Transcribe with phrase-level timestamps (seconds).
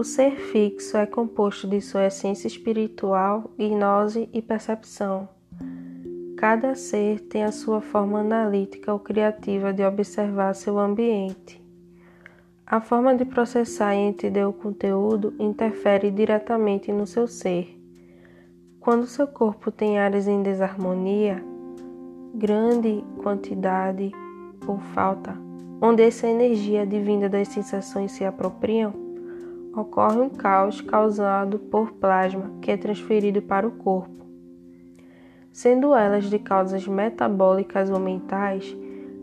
[0.00, 5.28] O ser fixo é composto de sua essência espiritual, gnose e percepção.
[6.38, 11.62] Cada ser tem a sua forma analítica ou criativa de observar seu ambiente.
[12.66, 17.78] A forma de processar e entender o conteúdo interfere diretamente no seu ser.
[18.80, 21.44] Quando seu corpo tem áreas em desarmonia,
[22.34, 24.10] grande quantidade
[24.66, 25.36] ou falta,
[25.78, 29.09] onde essa energia advinda das sensações se apropriam,
[29.74, 34.26] ocorre um caos causado por plasma que é transferido para o corpo.
[35.52, 38.76] Sendo elas de causas metabólicas ou mentais,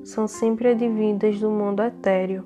[0.04, 2.46] são sempre advindas do mundo etéreo.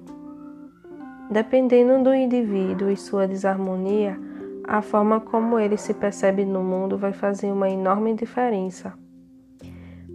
[1.29, 4.19] Dependendo do indivíduo e sua desarmonia,
[4.63, 8.93] a forma como ele se percebe no mundo vai fazer uma enorme diferença,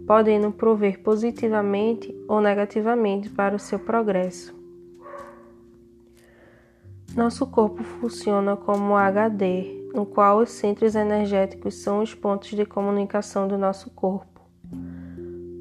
[0.05, 4.56] podendo prover positivamente ou negativamente para o seu progresso.
[7.17, 13.47] Nosso corpo funciona como HD, no qual os centros energéticos são os pontos de comunicação
[13.47, 14.39] do nosso corpo.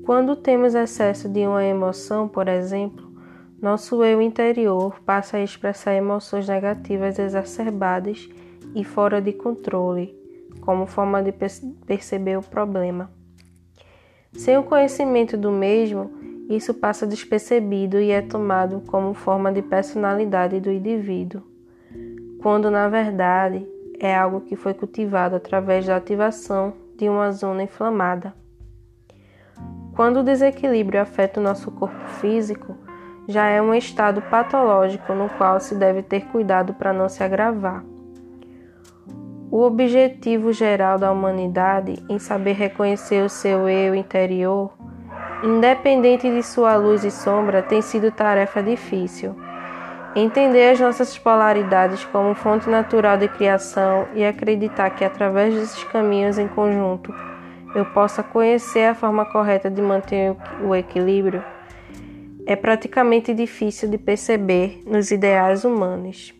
[0.04, 3.10] Quando temos excesso de uma emoção, por exemplo,
[3.58, 8.28] nosso eu interior passa a expressar emoções negativas exacerbadas
[8.74, 10.14] e fora de controle,
[10.60, 11.32] como forma de
[11.86, 13.10] perceber o problema.
[14.34, 16.15] Sem o conhecimento do mesmo,
[16.48, 21.42] isso passa despercebido e é tomado como forma de personalidade do indivíduo,
[22.40, 23.66] quando na verdade
[23.98, 28.34] é algo que foi cultivado através da ativação de uma zona inflamada.
[29.94, 32.76] Quando o desequilíbrio afeta o nosso corpo físico,
[33.26, 37.84] já é um estado patológico no qual se deve ter cuidado para não se agravar.
[39.50, 44.72] O objetivo geral da humanidade em saber reconhecer o seu eu interior,
[45.42, 49.36] independente de sua luz e sombra, tem sido tarefa difícil.
[50.14, 56.38] Entender as nossas polaridades como fonte natural de criação e acreditar que através desses caminhos
[56.38, 57.14] em conjunto
[57.74, 61.44] eu possa conhecer a forma correta de manter o equilíbrio
[62.46, 66.32] é praticamente difícil de perceber nos ideais humanos.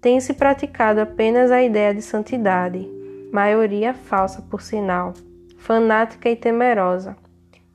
[0.00, 2.88] Tem-se praticado apenas a ideia de santidade,
[3.32, 5.12] maioria falsa por sinal,
[5.56, 7.16] fanática e temerosa.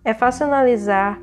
[0.05, 1.21] É fácil analisar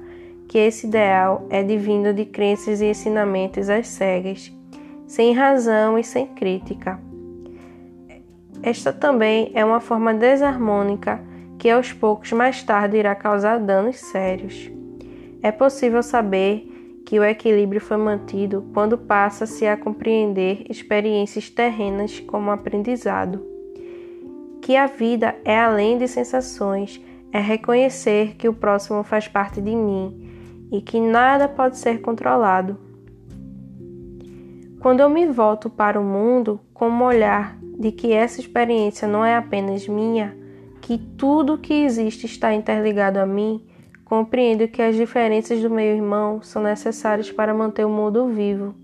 [0.48, 4.52] que esse ideal é divino de crenças e ensinamentos às cegas,
[5.06, 6.98] sem razão e sem crítica.
[8.62, 11.20] Esta também é uma forma desarmônica
[11.58, 14.70] que aos poucos mais tarde irá causar danos sérios.
[15.42, 16.66] É possível saber
[17.06, 23.44] que o equilíbrio foi mantido quando passa-se a compreender experiências terrenas como aprendizado.
[24.62, 27.00] Que a vida é além de sensações,
[27.32, 32.78] é reconhecer que o próximo faz parte de mim e que nada pode ser controlado.
[34.80, 39.24] Quando eu me volto para o mundo com um olhar de que essa experiência não
[39.24, 40.36] é apenas minha,
[40.80, 43.62] que tudo que existe está interligado a mim,
[44.10, 48.74] Compreendo que as diferenças do meu irmão são necessárias para manter o mundo vivo.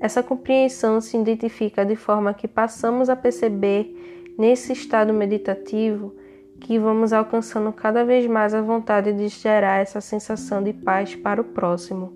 [0.00, 3.94] Essa compreensão se identifica de forma que passamos a perceber,
[4.38, 6.14] nesse estado meditativo,
[6.60, 11.40] que vamos alcançando cada vez mais a vontade de gerar essa sensação de paz para
[11.40, 12.12] o próximo,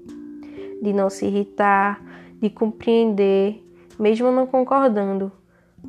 [0.83, 2.03] de não se irritar,
[2.41, 3.63] de compreender,
[3.99, 5.31] mesmo não concordando,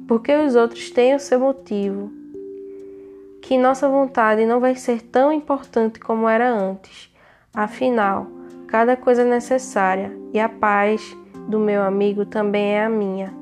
[0.08, 2.24] porque os outros têm o seu motivo
[3.44, 7.14] que nossa vontade não vai ser tão importante como era antes.
[7.54, 8.26] Afinal,
[8.68, 11.16] cada coisa é necessária e a paz
[11.50, 13.34] do meu amigo também é a minha.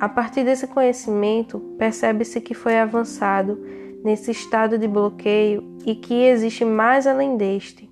[0.00, 3.56] A partir desse conhecimento, percebe-se que foi avançado
[4.04, 7.90] nesse estado de bloqueio e que existe mais além deste.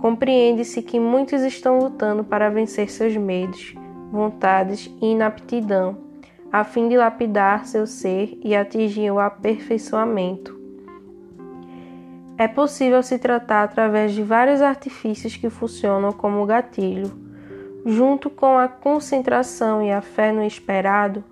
[0.00, 3.74] Compreende-se que muitos estão lutando para vencer seus medos,
[4.10, 6.06] vontades e inaptidão
[6.52, 10.58] a fim de lapidar seu ser e atingir o aperfeiçoamento.
[12.38, 17.10] É possível se tratar através de vários artifícios que funcionam como gatilho.
[17.84, 21.22] Junto com a concentração e a fé no esperado,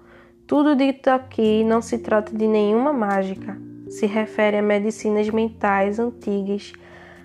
[0.47, 3.58] tudo dito aqui não se trata de nenhuma mágica,
[3.94, 6.73] se refere a medicinas mentais antigas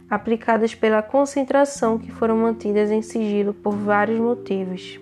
[0.08, 5.00] aplicadas pela concentração que foram mantidas em sigilo por vários motivos.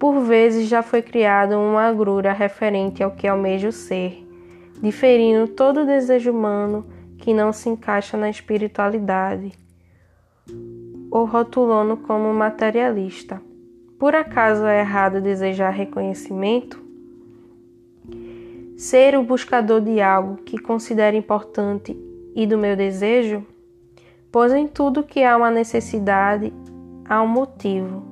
[0.00, 4.26] Por vezes já foi criada uma agrura referente ao que almeja ser,
[4.82, 6.84] diferindo todo desejo humano
[7.16, 9.52] que não se encaixa na espiritualidade,
[11.08, 13.40] ou rotulando como materialista.
[13.96, 16.79] Por acaso é errado desejar reconhecimento?
[18.80, 21.94] Ser o buscador de algo que considero importante
[22.34, 23.44] e do meu desejo?
[24.32, 26.50] Pois em tudo que há uma necessidade,
[27.06, 28.02] há um motivo.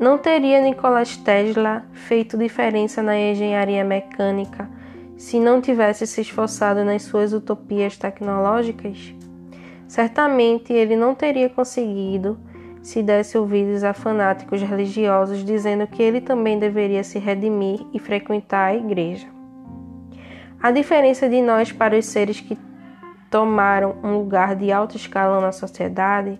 [0.00, 4.66] Não teria Nikola Tesla feito diferença na engenharia mecânica
[5.18, 9.14] se não tivesse se esforçado nas suas utopias tecnológicas?
[9.86, 12.40] Certamente ele não teria conseguido
[12.80, 18.68] se desse ouvidos a fanáticos religiosos dizendo que ele também deveria se redimir e frequentar
[18.68, 19.41] a igreja.
[20.62, 22.56] A diferença de nós para os seres que
[23.28, 26.38] tomaram um lugar de alto escalão na sociedade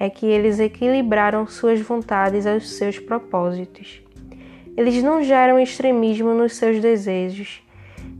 [0.00, 4.02] é que eles equilibraram suas vontades aos seus propósitos.
[4.74, 7.62] Eles não geram extremismo nos seus desejos,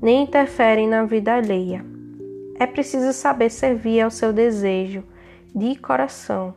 [0.02, 1.82] nem interferem na vida alheia.
[2.60, 5.02] É preciso saber servir ao seu desejo
[5.54, 6.54] de coração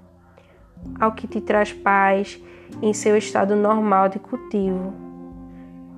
[0.99, 2.41] ao que te traz paz
[2.81, 5.10] em seu estado normal de cultivo.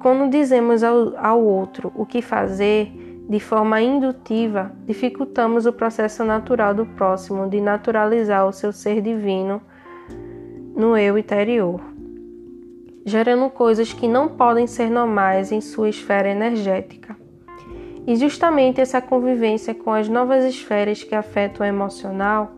[0.04, 2.92] Quando dizemos ao, ao outro o que fazer
[3.30, 9.62] de forma indutiva, dificultamos o processo natural do próximo de naturalizar o seu ser divino
[10.76, 11.80] no eu interior,
[13.06, 17.16] gerando coisas que não podem ser normais em sua esfera energética.
[18.06, 22.52] E justamente essa convivência com as novas esferas que afetam o emocional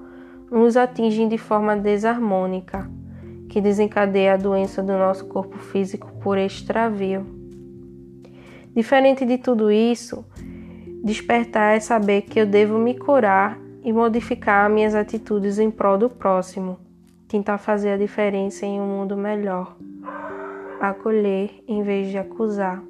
[0.49, 2.89] nos atingem de forma desarmônica,
[3.55, 7.25] que desencadeia a doença do nosso corpo físico por extravio.
[8.75, 10.25] Diferente de tudo isso,
[11.01, 16.09] despertar é saber que eu devo me curar e modificar minhas atitudes em prol do
[16.09, 16.77] próximo,
[17.29, 19.77] tentar fazer a diferença em um mundo melhor,
[20.81, 22.83] acolher em vez de acusar.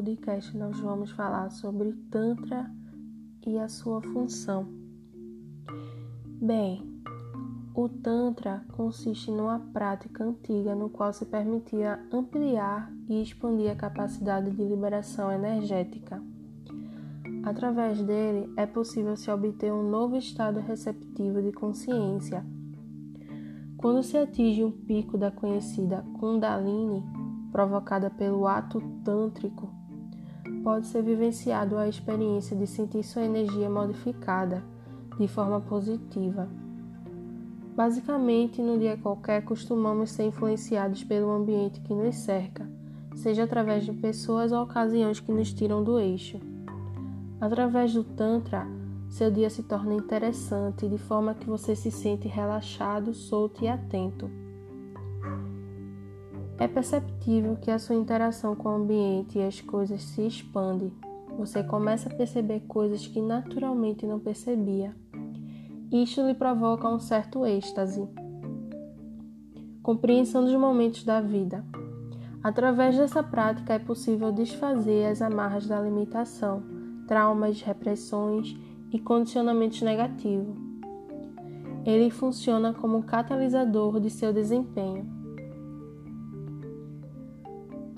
[0.00, 2.70] Podcast, nós vamos falar sobre Tantra
[3.46, 4.66] e a sua função.
[6.40, 6.82] Bem,
[7.74, 14.50] o Tantra consiste numa prática antiga no qual se permitia ampliar e expandir a capacidade
[14.50, 16.22] de liberação energética.
[17.44, 22.42] Através dele, é possível se obter um novo estado receptivo de consciência.
[23.76, 27.04] Quando se atinge um pico da conhecida Kundalini,
[27.52, 29.79] provocada pelo ato tântrico,
[30.62, 34.62] pode ser vivenciado a experiência de sentir sua energia modificada
[35.18, 36.48] de forma positiva.
[37.74, 42.68] Basicamente, no dia qualquer, costumamos ser influenciados pelo ambiente que nos cerca,
[43.14, 46.38] seja através de pessoas ou ocasiões que nos tiram do eixo.
[47.40, 48.66] Através do Tantra,
[49.08, 54.39] seu dia se torna interessante de forma que você se sente relaxado, solto e atento.
[56.60, 60.92] É perceptível que a sua interação com o ambiente e as coisas se expande.
[61.38, 64.94] Você começa a perceber coisas que naturalmente não percebia.
[65.90, 68.06] Isto lhe provoca um certo êxtase.
[69.82, 71.64] Compreensão dos momentos da vida.
[72.42, 76.62] Através dessa prática é possível desfazer as amarras da limitação,
[77.08, 78.54] traumas, repressões
[78.92, 80.58] e condicionamentos negativos.
[81.86, 85.19] Ele funciona como catalisador de seu desempenho.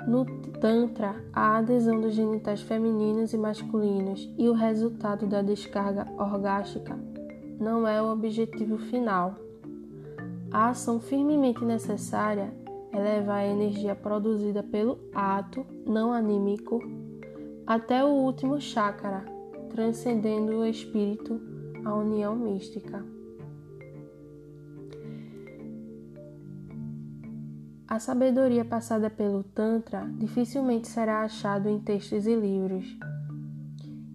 [0.06, 0.24] No
[0.60, 6.98] Tantra, a adesão dos genitais femininos e masculinos e o resultado da descarga orgástica
[7.60, 9.36] não é o objetivo final.
[10.50, 12.52] A ação firmemente necessária
[12.92, 16.80] é levar a energia produzida pelo ato não anímico
[17.66, 19.24] até o último chakra,
[19.70, 21.40] transcendendo o espírito,
[21.84, 23.04] a união mística.
[27.92, 32.86] A sabedoria passada pelo Tantra dificilmente será achado em textos e livros.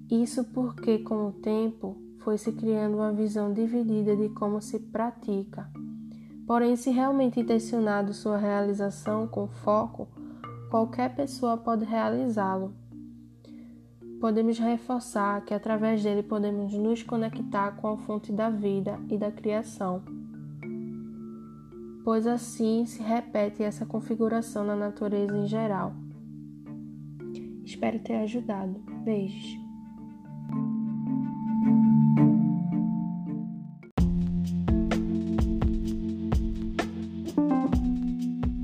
[0.10, 5.70] Isso porque, com o tempo, foi se criando uma visão dividida de como se pratica.
[6.48, 10.08] Porém, se realmente intencionado sua realização com foco,
[10.72, 12.74] qualquer pessoa pode realizá-lo.
[14.20, 19.32] Podemos reforçar que através dele podemos nos conectar com a fonte da vida e da
[19.32, 20.02] criação
[22.08, 25.94] pois assim se repete essa configuração na natureza em geral.
[27.66, 28.80] Espero ter ajudado.
[29.04, 29.60] Beijos.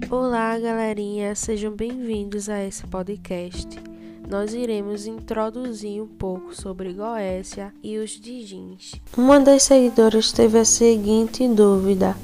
[0.10, 3.78] Olá, galerinha, sejam bem-vindos a esse podcast.
[4.26, 8.94] Nós iremos introduzir um pouco sobre Goécia e os Dijins.
[9.18, 12.16] Uma das seguidoras teve a seguinte dúvida: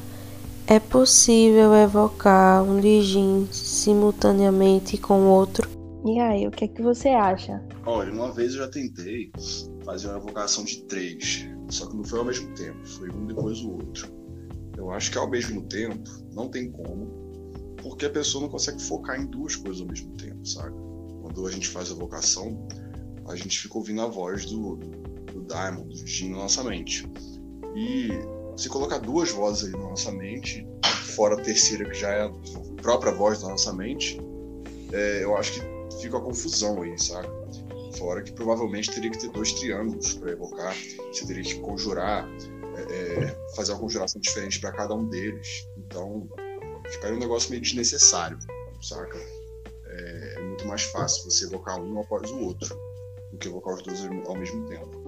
[0.69, 5.67] é possível evocar um Dijin simultaneamente com outro?
[6.05, 7.59] E aí, o que é que você acha?
[7.87, 9.31] Olha, uma vez eu já tentei
[9.83, 13.61] fazer uma evocação de três, só que não foi ao mesmo tempo, foi um depois
[13.61, 14.07] do outro.
[14.77, 17.07] Eu acho que ao mesmo tempo não tem como,
[17.81, 20.75] porque a pessoa não consegue focar em duas coisas ao mesmo tempo, sabe?
[21.23, 22.67] Quando a gente faz a vocação,
[23.27, 27.11] a gente fica ouvindo a voz do, do Diamond, do Jim na nossa mente.
[27.75, 30.67] E se colocar duas vozes aí na nossa mente,
[31.15, 32.31] fora a terceira que já é a
[32.81, 34.19] própria voz da nossa mente,
[34.91, 37.29] é, eu acho que fica a confusão aí, sabe?
[37.97, 40.75] Fora que provavelmente teria que ter dois triângulos para evocar,
[41.07, 42.27] você teria que conjurar,
[42.75, 45.65] é, é fazer uma conjuração diferente para cada um deles.
[45.77, 46.27] Então,
[46.91, 48.37] ficaria um negócio meio desnecessário,
[48.81, 49.17] saca?
[49.87, 52.77] É, é muito mais fácil você evocar um após o outro
[53.31, 54.98] do que evocar os dois ao mesmo tempo.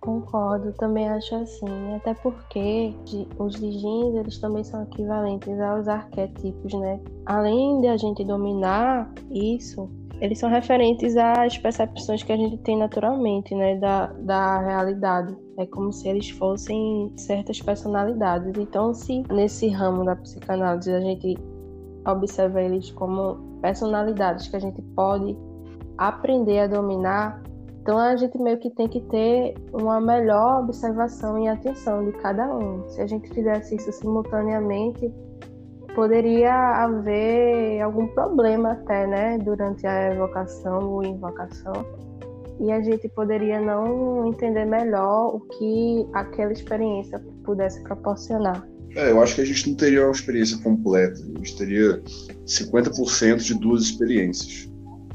[0.00, 2.94] Concordo, também acho assim, até porque
[3.38, 6.98] os Dijins, eles também são equivalentes aos arquétipos, né?
[7.26, 9.90] Além de a gente dominar isso,
[10.20, 15.36] eles são referentes às percepções que a gente tem naturalmente, né, da, da realidade.
[15.58, 18.52] É como se eles fossem certas personalidades.
[18.58, 21.36] Então, se nesse ramo da psicanálise a gente
[22.06, 25.36] observa eles como personalidades que a gente pode
[25.96, 27.42] aprender a dominar,
[27.80, 32.54] então a gente meio que tem que ter uma melhor observação e atenção de cada
[32.54, 32.88] um.
[32.90, 35.10] Se a gente fizesse isso simultaneamente,
[35.94, 36.52] poderia
[36.84, 41.72] haver algum problema até, né, durante a evocação ou invocação.
[42.60, 48.62] E a gente poderia não entender melhor o que aquela experiência pudesse proporcionar.
[48.94, 51.18] É, eu acho que a gente não teria uma experiência completa.
[51.18, 52.02] A gente teria
[52.44, 54.70] 50% de duas experiências,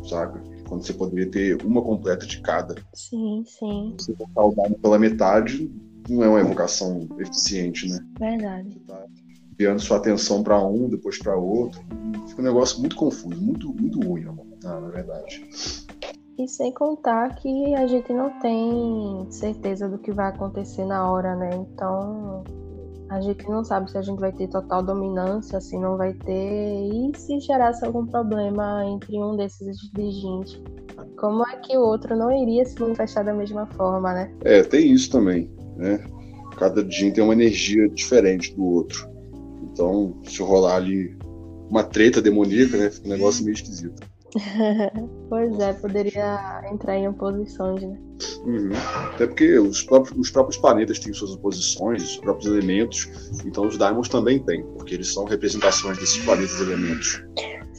[0.09, 0.39] sabe?
[0.67, 2.75] Quando você poderia ter uma completa de cada.
[2.93, 3.95] Sim, sim.
[3.97, 5.71] Você botar o dado pela metade
[6.09, 7.99] não é uma evocação eficiente, né?
[8.19, 8.69] Verdade.
[8.69, 9.05] Você tá
[9.53, 11.79] enviando sua atenção para um, depois para outro.
[12.27, 14.45] Fica um negócio muito confuso, muito, muito ruim, amor.
[14.63, 15.43] Ah, na verdade.
[16.37, 21.35] E sem contar que a gente não tem certeza do que vai acontecer na hora,
[21.35, 21.49] né?
[21.53, 22.43] Então
[23.09, 26.89] a gente não sabe se a gente vai ter total dominância, se não vai ter,
[26.91, 30.61] e se gerasse algum problema entre um desses dirigentes.
[31.17, 34.33] Como é que o outro não iria se manifestar da mesma forma, né?
[34.43, 36.03] É, tem isso também, né?
[36.57, 39.07] Cada Jin tem uma energia diferente do outro.
[39.63, 41.15] Então, se rolar ali
[41.69, 42.89] uma treta demoníaca, né?
[42.89, 44.01] Fica um negócio meio esquisito.
[45.29, 47.97] pois é, poderia entrar em oposições, né?
[48.45, 48.69] Uhum.
[49.13, 53.09] Até porque os próprios, os próprios planetas têm suas oposições, os próprios elementos,
[53.45, 57.23] então os Diamonds também têm, porque eles são representações desses planetas e elementos.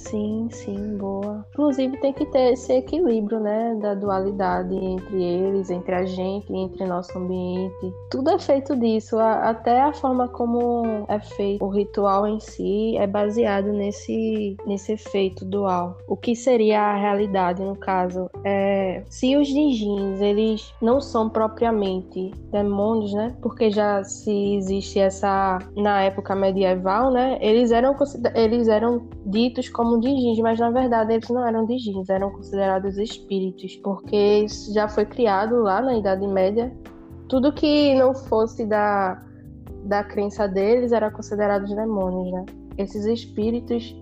[0.06, 1.44] Sim, sim, boa.
[1.50, 6.86] Inclusive tem que ter esse equilíbrio, né, da dualidade entre eles, entre a gente, entre
[6.86, 7.92] nosso ambiente.
[8.08, 13.06] Tudo é feito disso, até a forma como é feito o ritual em si é
[13.06, 15.98] baseado nesse nesse efeito dual.
[16.06, 22.30] O que seria a realidade no caso é se os Dijins, eles não são propriamente
[22.52, 23.34] demônios, né?
[23.42, 27.38] Porque já se existe essa na época medieval, né?
[27.40, 27.96] Eles eram
[28.34, 32.98] eles eram ditos como como Dijins, mas na verdade eles não eram Dijins, eram considerados
[32.98, 36.72] espíritos, porque isso já foi criado lá na Idade Média.
[37.28, 39.22] Tudo que não fosse da,
[39.84, 42.44] da crença deles era considerado demônios, né?
[42.78, 43.94] Esses espíritos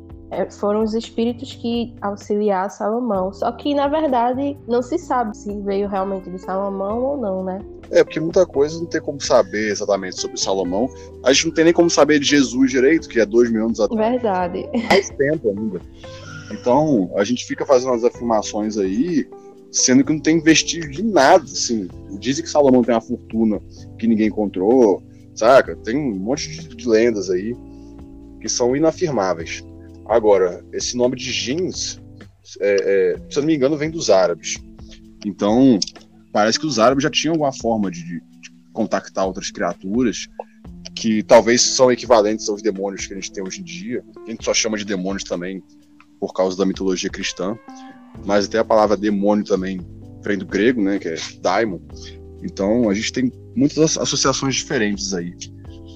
[0.50, 3.32] foram os espíritos que auxiliaram Salomão.
[3.32, 7.60] Só que, na verdade, não se sabe se veio realmente de Salomão ou não, né?
[7.90, 10.88] É, porque muita coisa não tem como saber exatamente sobre Salomão.
[11.22, 13.80] A gente não tem nem como saber de Jesus direito, que é dois mil anos
[13.80, 14.12] atrás.
[14.12, 14.68] Verdade.
[14.88, 15.80] Mais tempo ainda.
[16.50, 19.28] Então, a gente fica fazendo as afirmações aí,
[19.70, 21.88] sendo que não tem vestígio de nada, assim.
[22.18, 23.60] Dizem que Salomão tem uma fortuna
[23.98, 25.02] que ninguém encontrou,
[25.34, 25.76] saca?
[25.76, 27.54] Tem um monte de lendas aí
[28.40, 29.64] que são inafirmáveis.
[30.06, 32.00] Agora, esse nome de jeans,
[32.60, 34.56] é, é, se eu não me engano, vem dos árabes.
[35.24, 35.78] Então,
[36.32, 40.28] parece que os árabes já tinham alguma forma de, de contactar outras criaturas
[40.94, 44.04] que talvez são equivalentes aos demônios que a gente tem hoje em dia.
[44.26, 45.62] A gente só chama de demônios também
[46.20, 47.58] por causa da mitologia cristã,
[48.24, 49.80] mas até a palavra demônio também
[50.22, 51.80] vem do grego, né, que é daimon.
[52.42, 55.34] Então a gente tem muitas associações diferentes aí,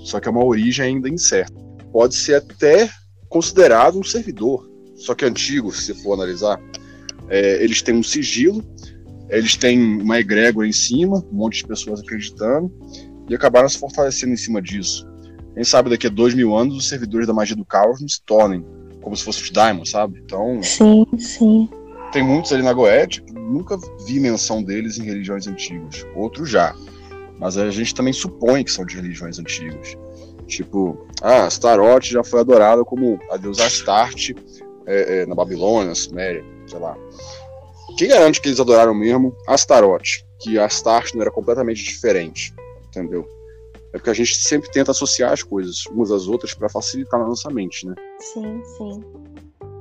[0.05, 1.55] só que é uma origem ainda incerta.
[1.93, 2.91] Pode ser até
[3.29, 6.61] considerado um servidor, só que antigo, se for analisar.
[7.29, 8.65] É, eles têm um sigilo,
[9.29, 12.73] eles têm uma egrégora em cima, um monte de pessoas acreditando,
[13.29, 15.07] e acabaram se fortalecendo em cima disso.
[15.55, 18.23] Quem sabe daqui a dois mil anos os servidores da magia do caos não se
[18.23, 18.65] tornem
[19.09, 20.21] como se fossem os Daimons, sabe?
[20.25, 20.63] Então.
[20.63, 21.69] Sim, sim.
[22.13, 26.07] Tem muitos ali na Goethe, nunca vi menção deles em religiões antigas.
[26.15, 26.75] Outros já.
[27.39, 29.97] Mas a gente também supõe que são de religiões antigas.
[30.49, 34.35] Tipo, ah, Astaroth já foi adorada como a deusa Astarte
[34.87, 36.97] é, é, na Babilônia, na Suméria, sei lá.
[37.99, 40.25] Quem garante que eles adoraram mesmo Astaroth?
[40.41, 42.55] Que Astarte não era completamente diferente,
[42.87, 43.29] entendeu?
[43.93, 47.27] É porque a gente sempre tenta associar as coisas umas às outras para facilitar na
[47.27, 47.95] nossa mente, né?
[48.19, 49.05] Sim, sim.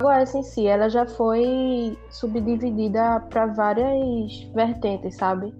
[0.06, 5.54] A essa em si, ela já foi subdividida para várias vertentes, sabe?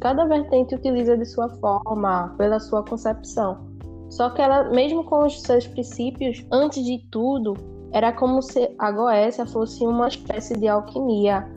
[0.00, 3.69] Cada vertente utiliza de sua forma, pela sua concepção.
[4.10, 7.54] Só que ela, mesmo com os seus princípios, antes de tudo,
[7.92, 11.48] era como se a Goécia fosse uma espécie de alquimia,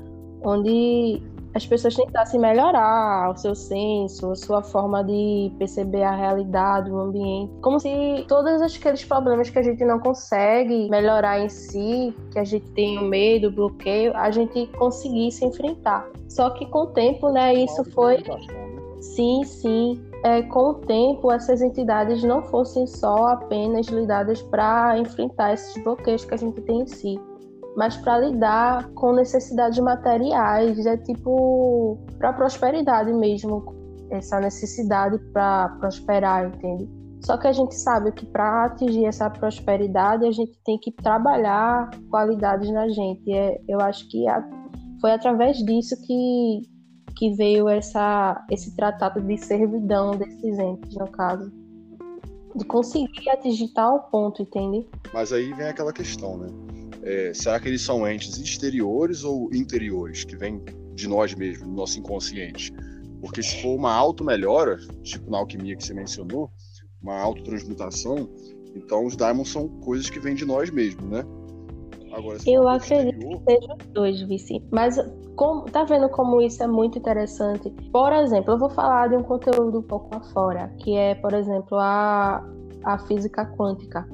[0.44, 1.22] onde
[1.56, 7.00] as pessoas tentassem melhorar o seu senso, a sua forma de perceber a realidade, o
[7.00, 7.54] ambiente.
[7.62, 12.44] Como se todos aqueles problemas que a gente não consegue melhorar em si, que a
[12.44, 16.08] gente tem o medo, o bloqueio, a gente conseguisse enfrentar.
[16.28, 18.24] Só que com o tempo, né, isso foi.
[19.16, 20.02] Sim, sim.
[20.24, 26.24] É, com o tempo, essas entidades não fossem só apenas lidadas para enfrentar esses bloqueios
[26.24, 27.20] que a gente tem em si
[27.76, 33.64] mas para lidar com necessidades materiais, é tipo para prosperidade mesmo,
[34.12, 36.88] essa necessidade para prosperar, entende?
[37.26, 41.90] Só que a gente sabe que para atingir essa prosperidade a gente tem que trabalhar
[42.10, 43.32] qualidades na gente.
[43.32, 44.26] É, eu acho que
[45.00, 46.62] foi através disso que,
[47.24, 51.50] que veio essa, esse tratado de servidão desses entes, no caso.
[52.54, 54.86] De conseguir atingir tal ponto, entende?
[55.14, 56.48] Mas aí vem aquela questão, né?
[57.02, 60.62] É, será que eles são entes exteriores ou interiores, que vêm
[60.96, 62.74] de nós mesmos, do nosso inconsciente?
[63.22, 66.52] Porque se for uma auto-melhora, tipo na alquimia que você mencionou,
[67.02, 68.30] uma autotransmutação,
[68.76, 71.24] então os daimons são coisas que vêm de nós mesmos, né?
[72.14, 73.40] Agora, Eu acredito exterior...
[73.40, 74.64] que sejam dois, Vici.
[74.72, 74.98] Mas
[75.36, 77.70] como, tá vendo como isso é muito interessante?
[77.92, 81.78] Por exemplo, eu vou falar de um conteúdo um pouco afora, que é, por exemplo,
[81.80, 82.44] a,
[82.84, 84.08] a física quântica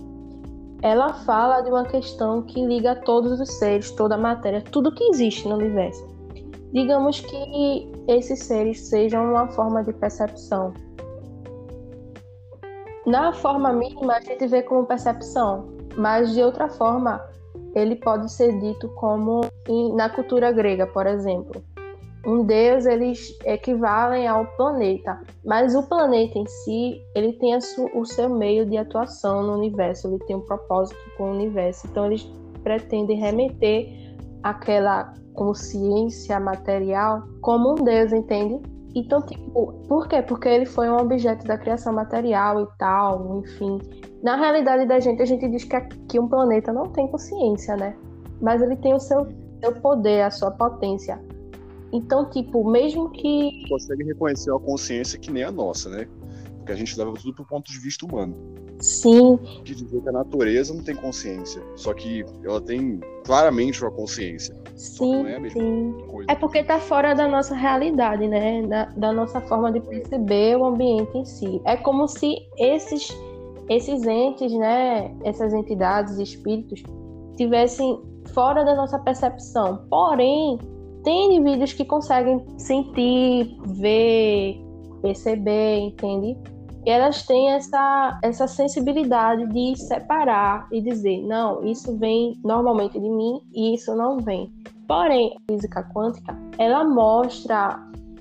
[0.82, 5.04] ela fala de uma questão que liga todos os seres, toda a matéria, tudo que
[5.06, 6.08] existe no universo.
[6.72, 10.74] Digamos que esses seres sejam uma forma de percepção.
[13.06, 17.22] Na forma mínima, a gente vê como percepção, mas de outra forma,
[17.76, 19.42] ele pode ser dito como
[19.96, 21.62] na cultura grega, por exemplo
[22.26, 27.58] um deus eles equivalem ao planeta, mas o planeta em si ele tem
[27.94, 32.06] o seu meio de atuação no universo, ele tem um propósito com o universo, então
[32.08, 32.30] eles
[32.64, 33.88] pretendem remeter
[34.44, 38.60] aquela consciência material como um deus, entende?
[38.94, 40.22] Então, tipo, por quê?
[40.22, 43.80] Porque ele foi um objeto da criação material e tal, enfim.
[44.22, 45.80] Na realidade da gente, a gente diz que,
[46.10, 47.96] que um planeta não tem consciência, né?
[48.42, 49.28] Mas ele tem o seu,
[49.62, 51.20] seu poder, a sua potência.
[51.92, 53.64] Então, tipo, mesmo que.
[53.70, 56.08] Consegue reconhecer uma consciência que nem a nossa, né?
[56.58, 58.36] Porque a gente leva tudo pro ponto de vista humano.
[58.80, 59.38] Sim.
[59.64, 61.62] De dizer que a natureza não tem consciência.
[61.76, 64.56] Só que ela tem claramente uma consciência.
[64.76, 65.94] Sim, é sim.
[66.08, 66.32] Coisa.
[66.32, 68.62] É porque tá fora da nossa realidade, né?
[68.66, 71.62] Da, da nossa forma de perceber o ambiente em si.
[71.66, 73.10] É como se esses,
[73.70, 75.16] esses entes, né?
[75.24, 76.84] Essas entidades, espíritos,
[77.38, 78.02] tivessem
[78.34, 79.86] fora da nossa percepção.
[79.90, 80.58] Porém,
[81.04, 84.60] tem indivíduos que conseguem sentir, ver,
[85.02, 86.38] perceber, entende?
[86.86, 93.10] E elas têm essa, essa sensibilidade de separar e dizer: não, isso vem normalmente de
[93.10, 94.52] mim e isso não vem.
[94.88, 97.80] Porém, a física quântica, ela mostra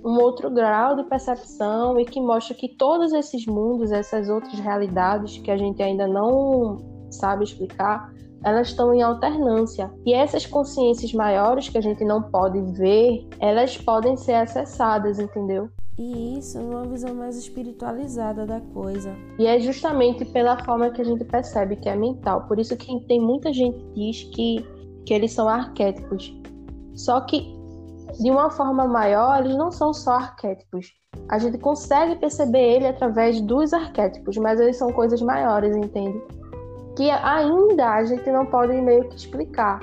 [0.09, 5.37] um outro grau de percepção e que mostra que todos esses mundos, essas outras realidades
[5.37, 6.79] que a gente ainda não
[7.11, 8.11] sabe explicar,
[8.43, 9.93] elas estão em alternância.
[10.07, 15.69] E essas consciências maiores que a gente não pode ver, elas podem ser acessadas, entendeu?
[15.99, 19.15] E isso numa visão mais espiritualizada da coisa.
[19.39, 22.47] E é justamente pela forma que a gente percebe que é mental.
[22.47, 24.67] Por isso que tem muita gente que diz que,
[25.05, 26.35] que eles são arquétipos.
[26.95, 27.58] Só que,
[28.19, 30.93] de uma forma maior, eles não são só arquétipos.
[31.29, 36.21] A gente consegue perceber ele através dos arquétipos, mas eles são coisas maiores, entende?
[36.99, 39.79] que ainda a gente não pode meio que explicar,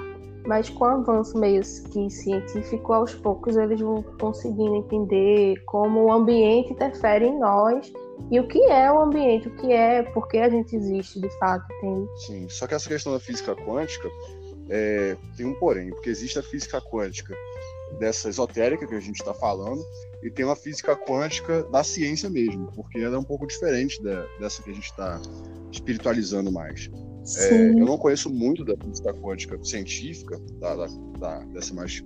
[0.45, 6.11] mas com o avanço meio que científico, aos poucos eles vão conseguindo entender como o
[6.11, 7.89] ambiente interfere em nós
[8.29, 11.29] e o que é o ambiente, o que é, por que a gente existe de
[11.39, 12.09] fato, entende?
[12.25, 14.09] Sim, só que essa questão da física quântica
[14.69, 17.33] é, tem um porém, porque existe a física quântica
[17.99, 19.83] dessa esotérica que a gente está falando
[20.23, 24.25] e tem uma física quântica da ciência mesmo, porque ela é um pouco diferente da,
[24.39, 25.21] dessa que a gente está
[25.71, 26.89] espiritualizando mais.
[27.37, 30.87] É, eu não conheço muito da física quântica científica, da, da,
[31.19, 32.03] da, dessa mais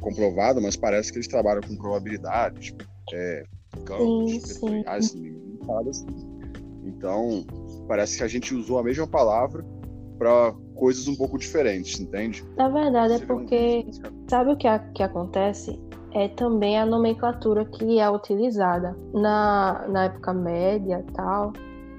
[0.00, 2.74] comprovada, mas parece que eles trabalham com probabilidades,
[3.12, 3.44] é,
[3.84, 5.34] campos, vetoriais, assim,
[5.88, 6.06] assim.
[6.84, 7.46] Então,
[7.86, 9.64] parece que a gente usou a mesma palavra
[10.18, 12.44] para coisas um pouco diferentes, entende?
[12.56, 13.86] Na verdade, é porque.
[13.86, 14.28] Um...
[14.28, 15.78] Sabe o que, a, que acontece?
[16.12, 18.96] é também a nomenclatura que é utilizada.
[19.12, 21.52] Na, na época média tal,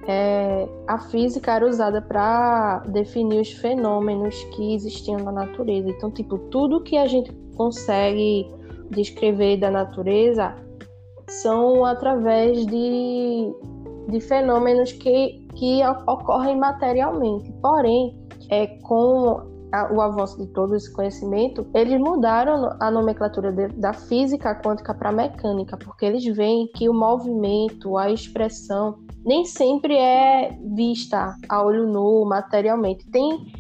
[0.08, 5.90] é, a física era usada para definir os fenômenos que existiam na natureza.
[5.90, 8.50] Então, tipo, tudo que a gente consegue
[8.90, 10.56] descrever da natureza
[11.28, 13.54] são através de,
[14.10, 17.52] de fenômenos que, que ocorrem materialmente.
[17.62, 18.18] Porém,
[18.50, 23.94] é, com a, o avanço de todo esse conhecimento, eles mudaram a nomenclatura de, da
[23.94, 30.58] física quântica para mecânica, porque eles veem que o movimento, a expressão, nem sempre é
[30.76, 33.10] vista a olho nu, materialmente.
[33.12, 33.52] Tem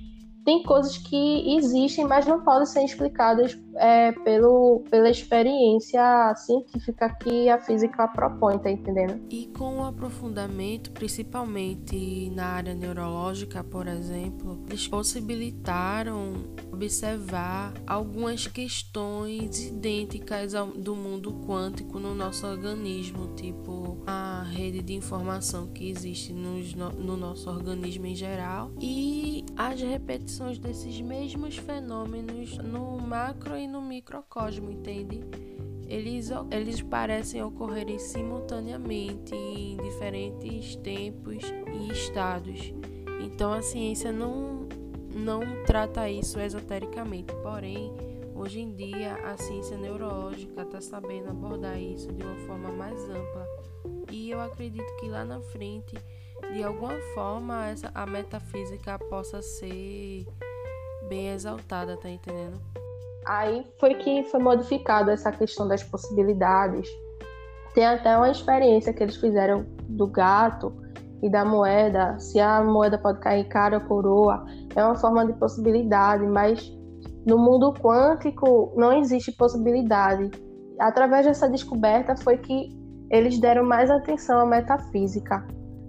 [0.49, 7.47] tem coisas que existem, mas não podem ser explicadas é, pelo, pela experiência científica que
[7.47, 9.21] a física propõe, tá entendendo?
[9.29, 16.33] E com o aprofundamento, principalmente na área neurológica, por exemplo, eles possibilitaram
[16.73, 24.93] observar algumas questões idênticas ao, do mundo quântico no nosso organismo, tipo a rede de
[24.93, 31.57] informação que existe nos, no, no nosso organismo em geral e as repetições desses mesmos
[31.57, 35.19] fenômenos no macro e no microcosmo, entende?
[35.87, 42.73] Eles, eles parecem ocorrerem simultaneamente em diferentes tempos e estados.
[43.21, 44.67] Então a ciência não,
[45.13, 47.91] não trata isso esotericamente, porém,
[48.33, 53.45] hoje em dia a ciência neurológica está sabendo abordar isso de uma forma mais ampla.
[54.11, 55.95] E eu acredito que lá na frente
[56.53, 60.25] de alguma forma essa, a metafísica possa ser
[61.07, 62.59] bem exaltada, tá entendendo?
[63.25, 66.87] Aí foi que foi modificada essa questão das possibilidades.
[67.73, 70.73] Tem até uma experiência que eles fizeram do gato
[71.21, 75.33] e da moeda, se a moeda pode cair cara ou coroa, é uma forma de
[75.33, 76.71] possibilidade, mas
[77.25, 80.31] no mundo quântico não existe possibilidade.
[80.79, 82.69] Através dessa descoberta foi que
[83.11, 85.45] eles deram mais atenção à metafísica.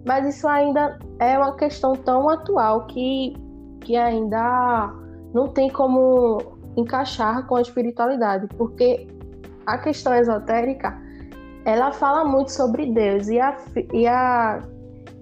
[0.06, 3.34] Mas isso ainda é uma questão tão atual que,
[3.80, 4.92] que ainda
[5.34, 9.06] não tem como encaixar com a espiritualidade, porque
[9.66, 10.98] a questão esotérica
[11.64, 13.56] ela fala muito sobre Deus e a,
[13.92, 14.62] e a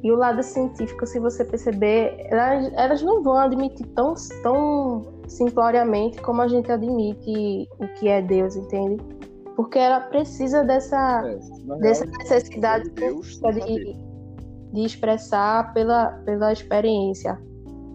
[0.03, 6.21] e o lado científico, se você perceber, elas, elas não vão admitir tão, tão simploriamente
[6.23, 9.03] como a gente admite o que é Deus, entende?
[9.57, 13.97] Porque ela precisa dessa, é, dessa necessidade Deus, de,
[14.73, 17.39] de expressar pela, pela experiência.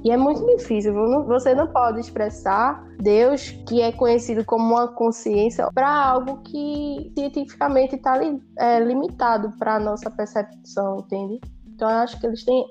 [0.04, 0.94] E é muito difícil,
[1.26, 7.96] você não pode expressar Deus, que é conhecido como uma consciência, para algo que cientificamente
[7.96, 11.40] está li, é, limitado para a nossa percepção, entende?
[11.68, 12.66] Então eu acho que eles têm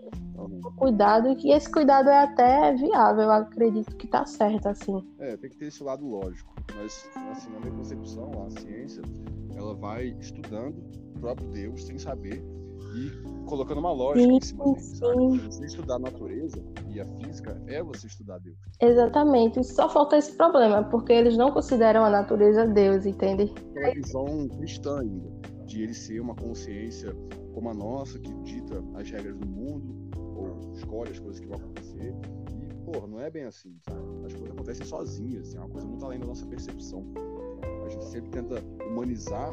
[0.77, 5.03] cuidado e esse cuidado é até viável, eu acredito que está certo, assim.
[5.19, 9.03] É, tem que ter esse lado lógico, mas assim, na minha concepção, a ciência,
[9.57, 10.83] ela vai estudando
[11.17, 12.45] o próprio Deus sem saber
[12.95, 15.38] e colocando uma lógica sim, em cima dele, sabe?
[15.38, 18.57] Você estudar a natureza e a física é você estudar Deus.
[18.81, 19.62] Exatamente.
[19.64, 23.52] Só falta esse problema, porque eles não consideram a natureza Deus, entende?
[23.76, 25.31] É a visão cristã ainda,
[25.66, 27.14] de ele ser uma consciência
[27.52, 29.94] como a nossa, que dita as regras do mundo,
[30.37, 32.14] ou escolhe as coisas que vão acontecer.
[32.62, 34.00] E, porra, não é bem assim, sabe?
[34.24, 37.05] As coisas acontecem sozinhas, assim, é uma coisa muito além da nossa percepção.
[37.85, 39.52] A gente sempre tenta humanizar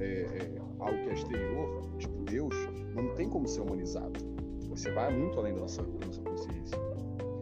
[0.00, 2.54] é, é, algo que é exterior, tipo Deus,
[2.94, 4.18] não tem como ser humanizado.
[4.68, 6.78] Você vai muito além da nossa, da nossa consciência.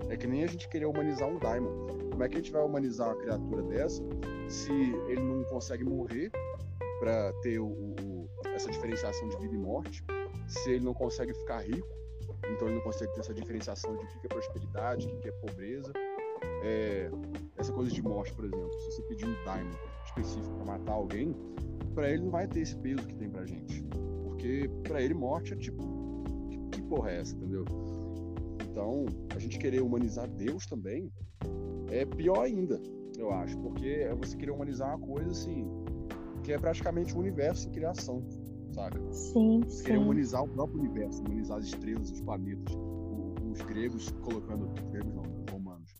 [0.09, 1.87] É que nem a gente querer humanizar um Daimon.
[2.11, 4.03] Como é que a gente vai humanizar uma criatura dessa
[4.49, 4.73] se
[5.09, 6.31] ele não consegue morrer
[7.01, 10.05] para ter o, o, essa diferenciação de vida e morte?
[10.47, 11.89] Se ele não consegue ficar rico,
[12.49, 15.33] então ele não consegue ter essa diferenciação de o que é prosperidade, o que é
[15.33, 15.93] pobreza.
[16.63, 17.11] É,
[17.57, 19.75] essa coisa de morte, por exemplo, se você pedir um Daimon
[20.17, 21.35] específico para matar alguém,
[21.95, 23.85] para ele não vai ter esse peso que tem pra gente.
[24.25, 25.83] Porque para ele morte é tipo,
[26.71, 27.65] que, porra é essa, entendeu?
[28.71, 31.11] Então, a gente querer humanizar Deus também
[31.91, 32.81] é pior ainda,
[33.17, 35.67] eu acho, porque é você querer humanizar uma coisa assim,
[36.43, 38.23] que é praticamente o um universo em criação,
[38.73, 39.01] saca?
[39.13, 39.85] Sim, sim.
[39.85, 42.75] Querer humanizar o próprio universo, humanizar as estrelas, os planetas.
[43.51, 45.95] os gregos colocando, gregos não, os romanos,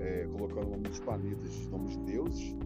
[0.00, 2.56] é, colocando o nome dos planetas, nomes de deuses,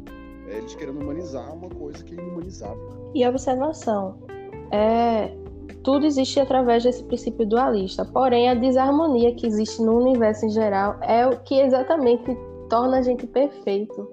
[0.50, 3.10] é eles querendo humanizar uma coisa que é inumanizável.
[3.14, 4.16] E observação,
[4.70, 5.32] é,
[5.82, 10.96] tudo existe através desse princípio dualista, porém a desarmonia que existe no universo em geral
[11.02, 12.36] é o que exatamente
[12.68, 14.10] torna a gente perfeito.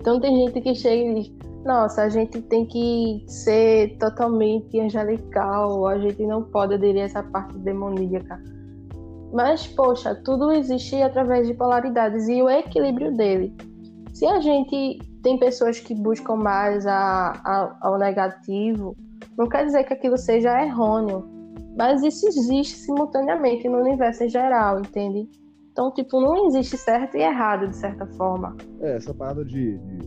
[0.00, 1.32] Então tem gente que chega e diz,
[1.64, 7.22] nossa, a gente tem que ser totalmente angelical, a gente não pode aderir a essa
[7.22, 8.42] parte demoníaca.
[9.32, 13.54] Mas, poxa, tudo existe através de polaridades e o equilíbrio dele.
[14.12, 18.96] Se a gente tem pessoas que buscam mais a, a, ao negativo,
[19.36, 21.28] não quer dizer que aquilo seja errôneo,
[21.76, 25.28] mas isso existe simultaneamente no universo em geral, entende?
[25.72, 28.56] Então, tipo, não existe certo e errado, de certa forma.
[28.80, 29.98] É, essa parada de, de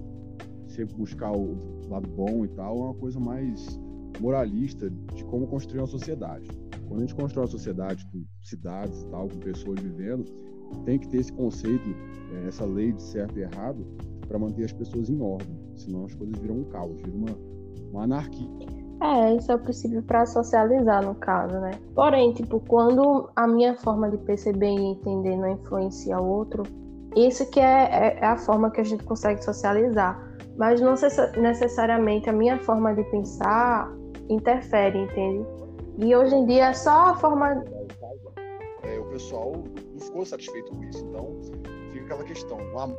[0.67, 1.56] sempre buscar o
[1.89, 3.80] lado bom e tal é uma coisa mais
[4.19, 6.47] moralista de como construir uma sociedade.
[6.88, 10.26] Quando a gente constrói uma sociedade com cidades e tal, com pessoas vivendo,
[10.86, 11.89] tem que ter esse conceito,
[12.34, 13.86] é, essa lei de certo e errado,
[14.28, 15.58] para manter as pessoas em ordem.
[15.76, 17.38] Senão as coisas viram um caos, viram uma,
[17.92, 18.48] uma anarquia.
[19.02, 21.72] É, isso é o princípio para socializar, no caso, né?
[21.94, 26.64] Porém, tipo, quando a minha forma de perceber e entender não influencia o outro,
[27.16, 30.32] isso que é, é, é a forma que a gente consegue socializar.
[30.58, 30.94] Mas não
[31.42, 33.92] necessariamente a minha forma de pensar
[34.30, 35.46] interfere, entende?
[35.98, 37.64] E hoje em dia é só a forma.
[38.84, 39.52] É, o pessoal
[39.92, 41.06] não ficou satisfeito com isso.
[41.06, 41.28] Então,
[41.92, 42.98] fica aquela questão: amor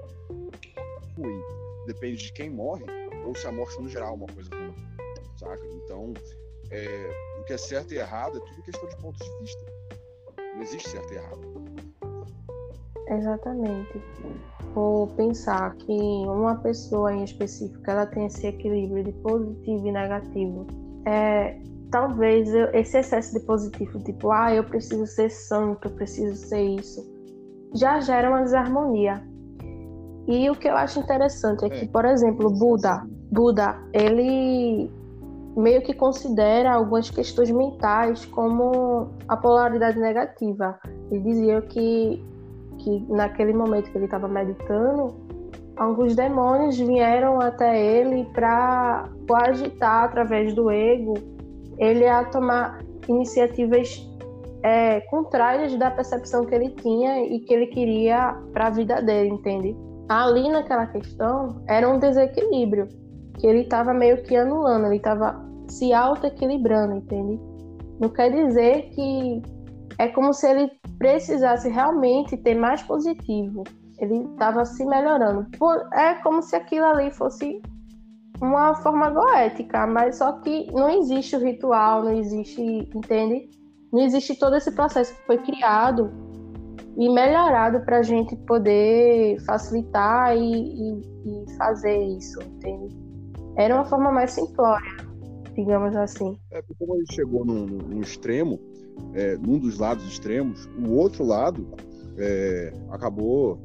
[1.17, 1.43] ruim
[1.87, 2.85] depende de quem morre,
[3.25, 4.75] ou se a morte no geral é uma coisa ruim,
[5.37, 5.67] saca?
[5.85, 6.15] Então,
[6.71, 9.65] é, o que é certo e errado é tudo questão de pontos de vista.
[10.55, 11.65] Não existe certo e errado.
[13.09, 14.03] Exatamente.
[14.75, 20.67] Vou pensar que uma pessoa em específico ela tem esse equilíbrio de positivo e negativo.
[21.07, 26.35] É, talvez eu, esse excesso de positivo, tipo, ah, eu preciso ser santo, eu preciso
[26.35, 27.05] ser isso,
[27.75, 29.23] já gera uma desarmonia.
[30.27, 31.89] E o que eu acho interessante é que, é.
[31.89, 34.91] por exemplo, Buda, Buda, ele
[35.57, 40.79] meio que considera algumas questões mentais como a polaridade negativa.
[41.11, 42.25] Ele dizia que,
[42.79, 45.15] que naquele momento que ele estava meditando,
[45.77, 51.15] alguns demônios vieram até ele para coagitar através do ego
[51.79, 54.09] ele a tomar iniciativas
[54.63, 59.31] é, contrárias da percepção que ele tinha e que ele queria para a vida dele,
[59.31, 59.77] entende?
[60.09, 62.89] Ali naquela questão era um desequilíbrio
[63.39, 67.41] que ele estava meio que anulando, ele estava se auto-equilibrando, entende?
[67.99, 69.43] Não quer dizer que
[69.99, 73.65] é como se ele precisasse realmente ter mais positivo.
[73.99, 75.47] Ele estava se melhorando.
[75.93, 77.63] É como se aquilo ali fosse
[78.41, 82.63] uma forma goética, mas só que não existe o ritual, não existe,
[82.95, 83.49] entende?
[83.93, 86.11] Não existe todo esse processo que foi criado
[86.97, 92.97] e melhorado para a gente poder facilitar e, e, e, fazer isso, entende?
[93.57, 94.97] Era uma forma mais simplória,
[95.55, 96.39] digamos assim.
[96.51, 98.59] É, porque como a gente chegou num, num extremo,
[99.13, 101.67] é, num dos lados extremos, o outro lado
[102.17, 103.61] é, acabou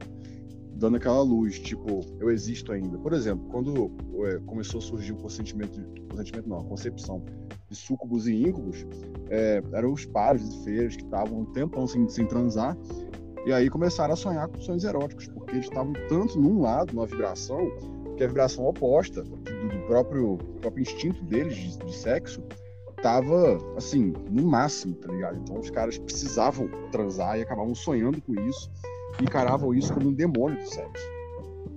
[0.79, 2.97] dando aquela luz, tipo, eu existo ainda.
[2.97, 3.91] Por exemplo, quando
[4.25, 7.21] é, começou a surgir o consentimento, consentimento não, a concepção
[7.69, 8.85] de sucubus e íncubos,
[9.29, 12.77] é, eram os pares de feiras que estavam um tempão sem, sem transar,
[13.45, 17.05] e aí começaram a sonhar com sonhos eróticos, porque eles estavam tanto num lado, numa
[17.05, 17.71] vibração,
[18.17, 22.43] que a vibração oposta do, do próprio, próprio instinto deles de, de sexo
[23.01, 25.37] tava, assim, no máximo, tá ligado?
[25.37, 28.69] Então os caras precisavam transar e acabavam sonhando com isso
[29.21, 31.09] encaravam isso como um demônio do sexo.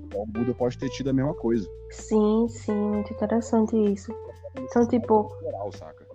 [0.04, 1.68] Então o Buda pode ter tido a mesma coisa.
[1.90, 4.14] Sim, sim, muito interessante isso.
[4.58, 5.34] Então, tipo,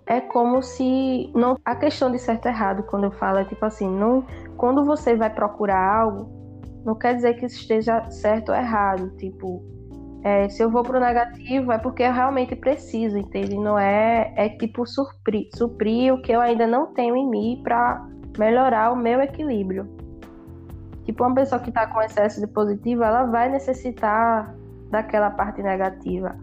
[0.06, 3.64] é como se não a questão de certo e errado quando eu falo é tipo
[3.64, 4.24] assim, não
[4.58, 6.28] quando você vai procurar algo,
[6.84, 9.62] não quer dizer que esteja certo ou errado, tipo,
[10.22, 13.56] é, se eu vou pro negativo é porque eu realmente preciso, entende?
[13.56, 18.04] Não é é tipo suprir, suprir o que eu ainda não tenho em mim para
[18.36, 19.88] melhorar o meu equilíbrio.
[21.04, 24.54] Tipo, uma pessoa que está com excesso de positivo, ela vai necessitar
[24.90, 26.36] daquela parte negativa.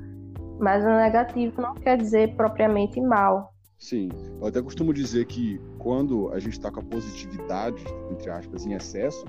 [0.60, 3.55] Mas o negativo não quer dizer propriamente mal.
[3.78, 4.10] Sim,
[4.40, 8.74] eu até costumo dizer que quando a gente está com a positividade, entre aspas, em
[8.74, 9.26] excesso,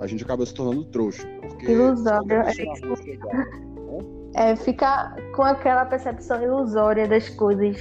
[0.00, 1.26] a gente acaba se tornando trouxa.
[1.40, 3.40] Porque Ilusório, é isso.
[4.34, 7.76] É, fica com aquela percepção ilusória das coisas,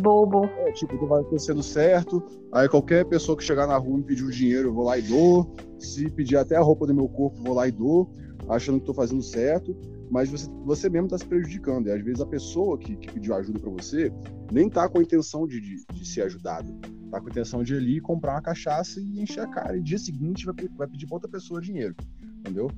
[0.00, 0.44] bobo.
[0.44, 4.24] É, tipo, tu vai acontecendo certo, aí qualquer pessoa que chegar na rua e pedir
[4.24, 5.54] o dinheiro, eu vou lá e dou.
[5.78, 8.10] Se pedir até a roupa do meu corpo, eu vou lá e dou,
[8.48, 9.76] achando que tô fazendo certo.
[10.10, 11.88] Mas você, você mesmo tá se prejudicando.
[11.88, 14.12] E às vezes a pessoa que, que pediu ajuda para você
[14.52, 16.68] nem tá com a intenção de, de, de ser ajudada.
[17.10, 19.76] Tá com a intenção de ir ali comprar uma cachaça e encher a cara.
[19.76, 21.94] E dia seguinte vai, vai pedir pra outra pessoa dinheiro.
[22.40, 22.70] Entendeu?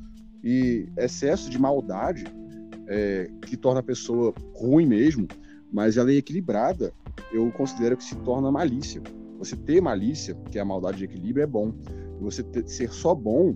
[0.42, 2.24] E excesso de maldade
[2.86, 5.26] é, que torna a pessoa ruim mesmo,
[5.72, 6.92] mas ela é equilibrada,
[7.32, 9.02] eu considero que se torna malícia.
[9.38, 11.72] Você ter malícia, que é a maldade de equilíbrio, é bom.
[12.20, 13.54] Você ter, ser só bom,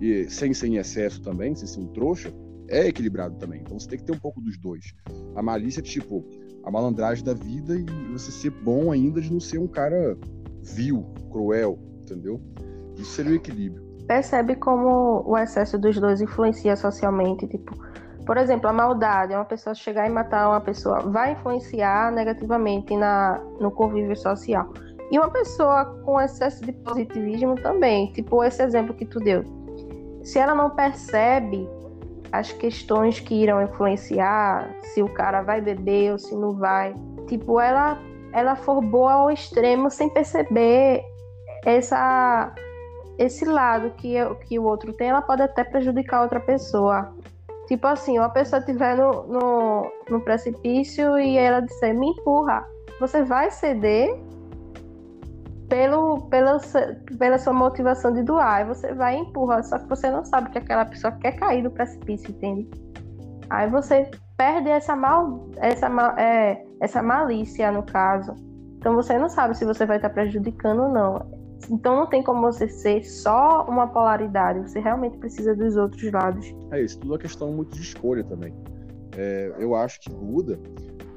[0.00, 2.32] e sem ser em excesso também, sem ser um trouxa,
[2.68, 3.60] é equilibrado também.
[3.60, 4.94] Então você tem que ter um pouco dos dois.
[5.34, 6.24] A malícia é tipo
[6.64, 10.18] a malandragem da vida e você ser bom ainda de não ser um cara
[10.62, 12.40] vil, cruel, entendeu?
[12.96, 13.84] Isso seria o equilíbrio.
[14.06, 17.76] Percebe como o excesso dos dois influencia socialmente, tipo,
[18.24, 23.40] por exemplo, a maldade, uma pessoa chegar e matar uma pessoa, vai influenciar negativamente na,
[23.60, 24.72] no convívio social.
[25.10, 29.44] E uma pessoa com excesso de positivismo também, tipo esse exemplo que tu deu.
[30.26, 31.68] Se ela não percebe
[32.32, 36.92] as questões que irão influenciar, se o cara vai beber ou se não vai,
[37.28, 37.96] tipo, ela
[38.32, 41.04] ela for boa ao extremo sem perceber
[41.64, 42.52] essa
[43.16, 44.16] esse lado que,
[44.48, 47.14] que o outro tem, ela pode até prejudicar outra pessoa.
[47.68, 52.66] Tipo assim, uma pessoa estiver no, no, no precipício e ela disser, me empurra,
[52.98, 54.18] você vai ceder
[55.68, 56.58] pelo, pela,
[57.18, 58.62] pela sua motivação de doar.
[58.62, 61.62] E você vai e empurra, só que você não sabe que aquela pessoa quer cair
[61.62, 62.68] do precipício, entende?
[63.50, 65.86] Aí você perde essa, mal, essa,
[66.18, 68.34] é, essa malícia, no caso.
[68.78, 71.46] Então você não sabe se você vai estar prejudicando ou não.
[71.70, 76.54] Então não tem como você ser só uma polaridade, você realmente precisa dos outros lados.
[76.70, 78.54] É isso, tudo é questão muito de escolha também.
[79.16, 80.60] É, eu acho que Buda,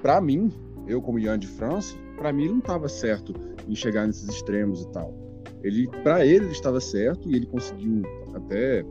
[0.02, 0.52] para mim,
[0.88, 3.34] eu como Ian de França, para mim ele não estava certo
[3.67, 5.13] em chegar nesses extremos e tal.
[5.63, 8.03] Ele, para ele, ele estava certo e ele conseguiu
[8.34, 8.86] até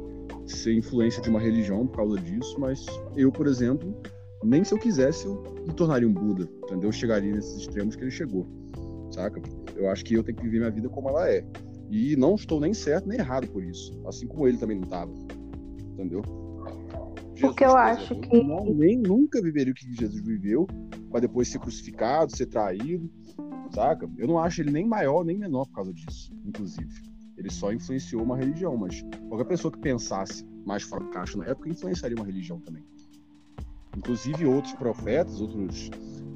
[0.46, 3.94] ser influência de uma religião por causa disso, mas eu, por exemplo,
[4.42, 6.88] nem se eu quisesse eu me tornaria um Buda, entendeu?
[6.88, 8.46] Eu chegaria nesses extremos que ele chegou,
[9.10, 9.40] saca?
[9.76, 11.44] Eu acho que eu tenho que viver minha vida como ela é.
[11.90, 15.12] E não estou nem certo nem errado por isso, assim como ele também não estava,
[15.92, 16.22] entendeu?
[17.38, 18.42] Jesus, Porque eu acho exemplo, que.
[18.42, 20.66] Não, nem nunca viveria o que Jesus viveu,
[21.10, 23.08] para depois ser crucificado, ser traído,
[23.72, 24.10] saca?
[24.18, 26.90] Eu não acho ele nem maior nem menor por causa disso, inclusive.
[27.36, 31.46] Ele só influenciou uma religião, mas qualquer pessoa que pensasse mais fora do caixa na
[31.46, 32.84] época influenciaria uma religião também.
[33.96, 35.90] Inclusive outros profetas, outros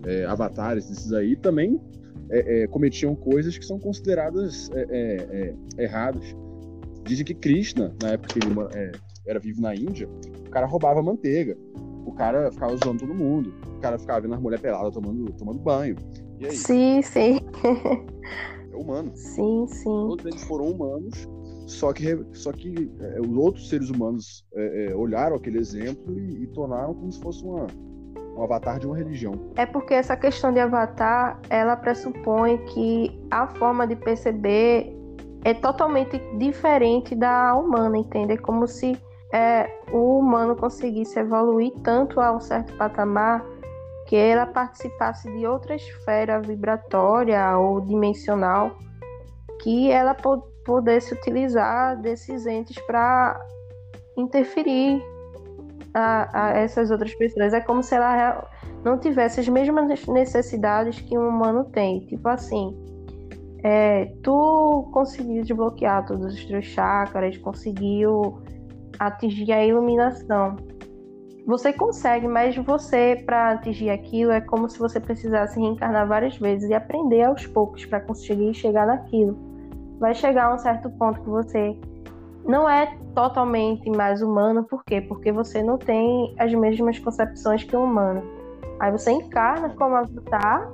[0.06, 1.80] é, avatares desses aí também
[2.30, 6.24] é, é, cometiam coisas que são consideradas é, é, é, erradas.
[7.04, 8.54] Dizem que Krishna, na época que ele
[9.26, 10.08] era vivo na Índia,
[10.46, 11.56] o cara roubava manteiga.
[12.04, 13.54] O cara ficava usando todo mundo.
[13.76, 15.96] O cara ficava vendo as mulheres peladas tomando, tomando banho.
[16.40, 16.52] E aí?
[16.52, 17.40] Sim, sim.
[18.72, 19.10] É humano.
[19.14, 19.84] Sim, sim.
[19.84, 21.28] Todos eles foram humanos,
[21.66, 26.44] só que, só que é, os outros seres humanos é, é, olharam aquele exemplo e,
[26.44, 27.66] e, tornaram como se fosse uma,
[28.36, 29.34] um avatar de uma religião.
[29.56, 34.96] É porque essa questão de avatar, ela pressupõe que a forma de perceber
[35.44, 38.32] é totalmente diferente da humana, entende?
[38.32, 38.96] É como se
[39.32, 43.44] é, o humano conseguisse evoluir tanto a um certo patamar
[44.06, 48.76] que ela participasse de outra esfera vibratória ou dimensional
[49.62, 50.14] que ela
[50.64, 53.40] pudesse utilizar desses entes para
[54.16, 55.02] interferir
[55.94, 57.54] a, a, essas outras pessoas.
[57.54, 58.46] É como se ela
[58.84, 62.00] não tivesse as mesmas necessidades que um humano tem.
[62.00, 62.76] Tipo assim,
[63.62, 68.42] é, tu conseguiu desbloquear todos os teus chakras, conseguiu
[68.98, 70.56] atingir a iluminação.
[71.46, 76.70] Você consegue, mas você, para atingir aquilo, é como se você precisasse reencarnar várias vezes
[76.70, 79.36] e aprender aos poucos para conseguir chegar naquilo.
[79.98, 81.76] Vai chegar a um certo ponto que você
[82.44, 85.00] não é totalmente mais humano, por quê?
[85.00, 88.22] Porque você não tem as mesmas concepções que o humano.
[88.80, 90.70] Aí você encarna como avatar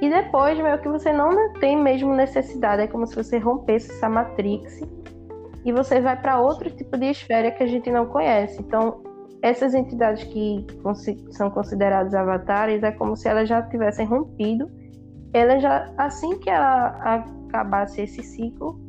[0.00, 4.08] e depois meio que você não tem mesmo necessidade, é como se você rompesse essa
[4.08, 4.80] matrix
[5.64, 8.60] e você vai para outro tipo de esfera que a gente não conhece.
[8.60, 9.02] Então,
[9.42, 10.66] essas entidades que
[11.30, 14.70] são consideradas avatares é como se elas já tivessem rompido.
[15.32, 16.88] Elas já, assim que ela
[17.48, 18.80] acabasse esse ciclo,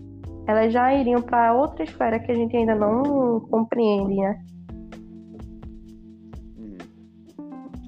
[0.47, 4.45] elas já iriam para outra esfera que a gente ainda não compreende, né?
[6.57, 6.77] Uhum.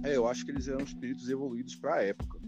[0.05, 2.39] É, eu acho que eles eram espíritos evoluídos para a época.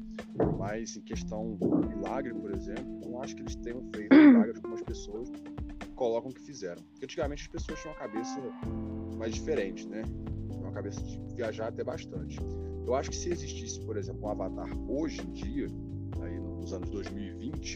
[0.57, 4.59] Mas em questão do milagre, por exemplo, eu não acho que eles tenham feito milagres
[4.59, 5.31] como as pessoas
[5.97, 6.81] colocam que fizeram.
[6.83, 8.39] Porque antigamente as pessoas tinham uma cabeça
[9.17, 10.03] mais diferente, né?
[10.51, 12.39] Uma cabeça de viajar até bastante.
[12.85, 15.67] Eu acho que se existisse, por exemplo, um avatar hoje em dia,
[16.21, 17.75] aí nos anos 2020,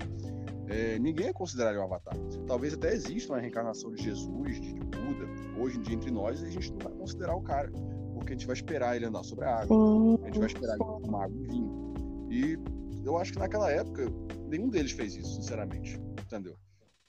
[0.70, 2.16] é, ninguém é considerado um avatar.
[2.48, 5.28] Talvez até exista uma reencarnação de Jesus, de Buda,
[5.60, 7.70] hoje em dia entre nós, a gente não vai considerar o cara,
[8.14, 11.02] porque a gente vai esperar ele andar sobre a água, a gente vai esperar ele
[11.02, 11.94] tomar água e vinho.
[12.30, 12.58] E
[13.04, 14.06] eu acho que naquela época,
[14.48, 16.56] nenhum deles fez isso, sinceramente, entendeu?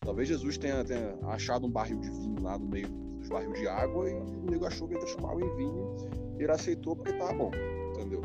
[0.05, 3.69] Talvez Jesus tenha, tenha achado um barril de vinho lá no meio dos barril de
[3.69, 5.97] água e o nego achou que ia transformar em vinho
[6.39, 7.51] e ele aceitou porque tava bom,
[7.91, 8.21] entendeu?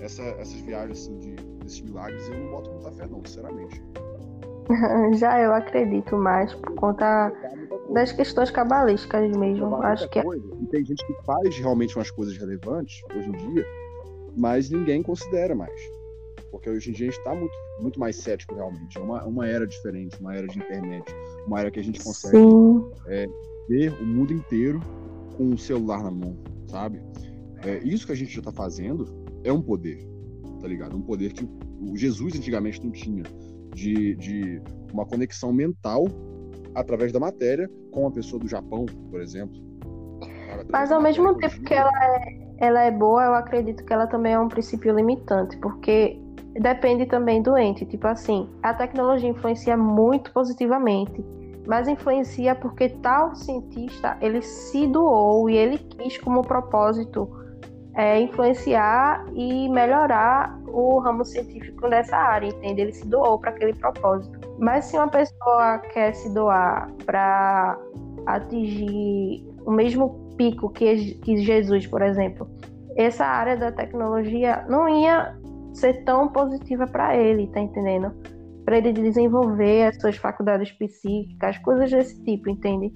[0.00, 3.82] Essa, essas viagens assim, de, desses milagres eu não boto muita fé não, sinceramente.
[5.16, 7.32] Já eu acredito mais por conta
[7.92, 9.76] das questões cabalísticas mesmo.
[9.76, 10.44] Acho que é coisa.
[10.60, 13.64] E tem gente que faz realmente umas coisas relevantes hoje em dia,
[14.36, 15.96] mas ninguém considera mais
[16.50, 18.96] porque hoje em dia a gente está muito, muito mais cético realmente.
[18.96, 21.04] É uma, uma era diferente, uma era de internet,
[21.46, 22.36] uma era que a gente consegue
[23.08, 23.26] é,
[23.68, 24.80] ver o mundo inteiro
[25.36, 26.36] com o celular na mão.
[26.66, 27.02] sabe?
[27.64, 29.06] É, isso que a gente já está fazendo
[29.44, 30.06] é um poder,
[30.60, 30.96] tá ligado?
[30.96, 31.44] Um poder que
[31.80, 33.22] o Jesus antigamente não tinha,
[33.74, 36.06] de, de uma conexão mental
[36.74, 39.56] através da matéria com uma pessoa do Japão, por exemplo.
[40.70, 44.32] Mas ao mesmo tempo que ela é, ela é boa, eu acredito que ela também
[44.32, 46.20] é um princípio limitante, porque
[46.60, 47.84] depende também do ente.
[47.84, 51.24] Tipo assim, a tecnologia influencia muito positivamente,
[51.66, 57.28] mas influencia porque tal cientista ele se doou e ele quis como propósito
[57.94, 62.82] é, influenciar e melhorar o ramo científico dessa área, entende?
[62.82, 64.38] Ele se doou para aquele propósito.
[64.58, 67.78] Mas se uma pessoa quer se doar para
[68.26, 72.46] atingir o mesmo pico que, que Jesus, por exemplo,
[72.96, 75.34] essa área da tecnologia não ia
[75.76, 78.12] ser tão positiva para ele, tá entendendo?
[78.64, 82.92] Para ele desenvolver as suas faculdades psíquicas, coisas desse tipo, entende?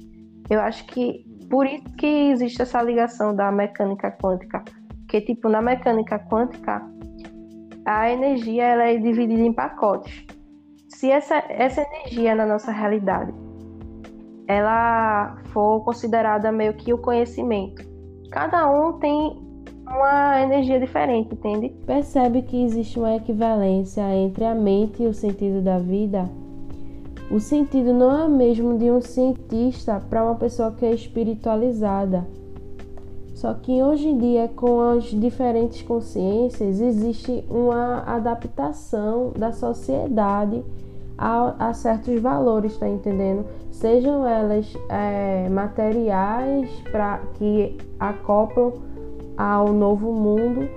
[0.49, 4.65] Eu acho que por isso que existe essa ligação da mecânica quântica,
[5.09, 6.83] que tipo na mecânica quântica
[7.85, 10.27] a energia ela é dividida em pacotes.
[10.89, 13.33] Se essa, essa energia na nossa realidade
[14.47, 17.85] ela for considerada meio que o conhecimento,
[18.33, 19.50] cada um tem
[19.91, 21.69] uma energia diferente, entende?
[21.85, 26.29] Percebe que existe uma equivalência entre a mente e o sentido da vida?
[27.31, 32.27] O sentido não é o mesmo de um cientista para uma pessoa que é espiritualizada.
[33.35, 40.63] Só que hoje em dia, com as diferentes consciências, existe uma adaptação da sociedade
[41.17, 43.47] a, a certos valores, tá entendendo?
[43.71, 48.73] Sejam elas é, materiais para que acoplam
[49.41, 50.69] ao novo mundo,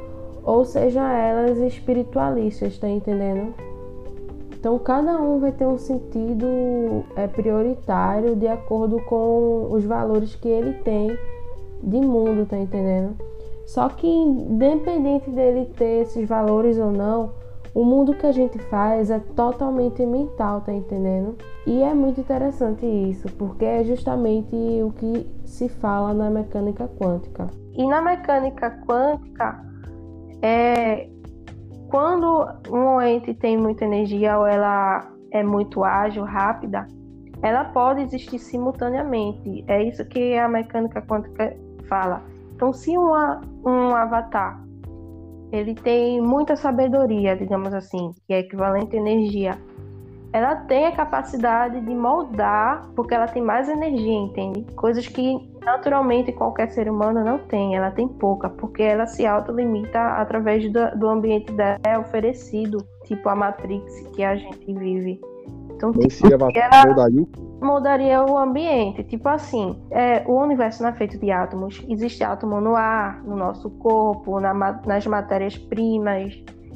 [0.41, 3.53] ou seja elas espiritualistas, tá entendendo?
[4.57, 10.47] Então cada um vai ter um sentido é, prioritário de acordo com os valores que
[10.47, 11.17] ele tem
[11.81, 13.17] de mundo, tá entendendo?
[13.65, 17.31] Só que independente dele ter esses valores ou não,
[17.73, 21.35] o mundo que a gente faz é totalmente mental, tá entendendo?
[21.65, 27.49] E é muito interessante isso, porque é justamente o que se fala na mecânica quântica.
[27.73, 29.59] E na mecânica quântica,
[30.41, 31.09] é,
[31.89, 36.87] quando um ente tem muita energia ou ela é muito ágil, rápida,
[37.41, 39.65] ela pode existir simultaneamente.
[39.67, 41.57] É isso que a mecânica quântica
[41.89, 42.21] fala.
[42.55, 44.62] Então, se uma, um avatar
[45.53, 49.57] ele tem muita sabedoria, digamos assim, que é equivalente à energia.
[50.33, 54.65] Ela tem a capacidade de moldar, porque ela tem mais energia, entende?
[54.75, 59.99] Coisas que naturalmente qualquer ser humano não tem, ela tem pouca, porque ela se autolimita
[59.99, 65.21] através do, do ambiente dela é oferecido, tipo a Matrix que a gente vive.
[65.89, 66.27] Então, tipo,
[66.57, 67.09] ela
[67.61, 69.03] moldaria o ambiente.
[69.03, 71.83] Tipo assim, é, o universo não é feito de átomos.
[71.89, 74.53] Existe átomo no ar, no nosso corpo, na,
[74.85, 76.33] nas matérias-primas,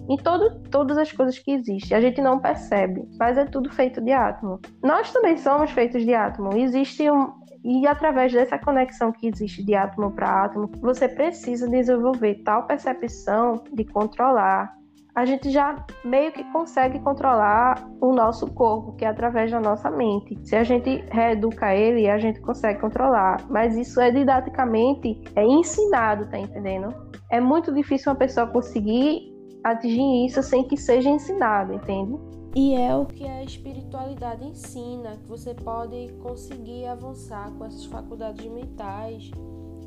[0.09, 1.97] em todo, todas as coisas que existem.
[1.97, 4.59] A gente não percebe, mas é tudo feito de átomo.
[4.83, 6.55] Nós também somos feitos de átomo.
[6.57, 7.31] Existe um,
[7.63, 13.61] e através dessa conexão que existe de átomo para átomo, você precisa desenvolver tal percepção
[13.73, 14.76] de controlar,
[15.17, 19.89] a gente já meio que consegue controlar o nosso corpo, que é através da nossa
[19.89, 20.37] mente.
[20.43, 23.43] Se a gente reeduca ele, a gente consegue controlar.
[23.49, 26.93] Mas isso é didaticamente é ensinado, tá entendendo?
[27.31, 32.15] É muito difícil uma pessoa conseguir atingir isso sem que seja ensinado, entende?
[32.55, 38.45] E é o que a espiritualidade ensina, que você pode conseguir avançar com essas faculdades
[38.45, 39.31] mentais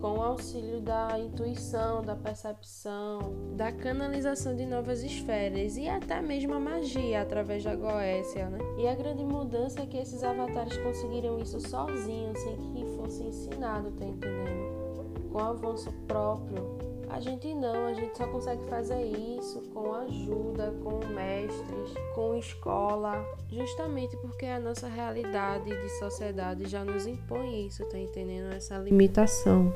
[0.00, 6.54] com o auxílio da intuição, da percepção, da canalização de novas esferas e até mesmo
[6.54, 8.58] a magia através da Goécia, né?
[8.78, 13.90] E a grande mudança é que esses avatares conseguiram isso sozinhos, sem que fosse ensinado,
[13.92, 15.30] tá entendendo?
[15.30, 16.90] Com avanço próprio.
[17.10, 23.22] A gente não, a gente só consegue fazer isso com ajuda, com mestres, com escola,
[23.50, 28.54] justamente porque a nossa realidade de sociedade já nos impõe isso, tá entendendo?
[28.54, 29.74] Essa limitação.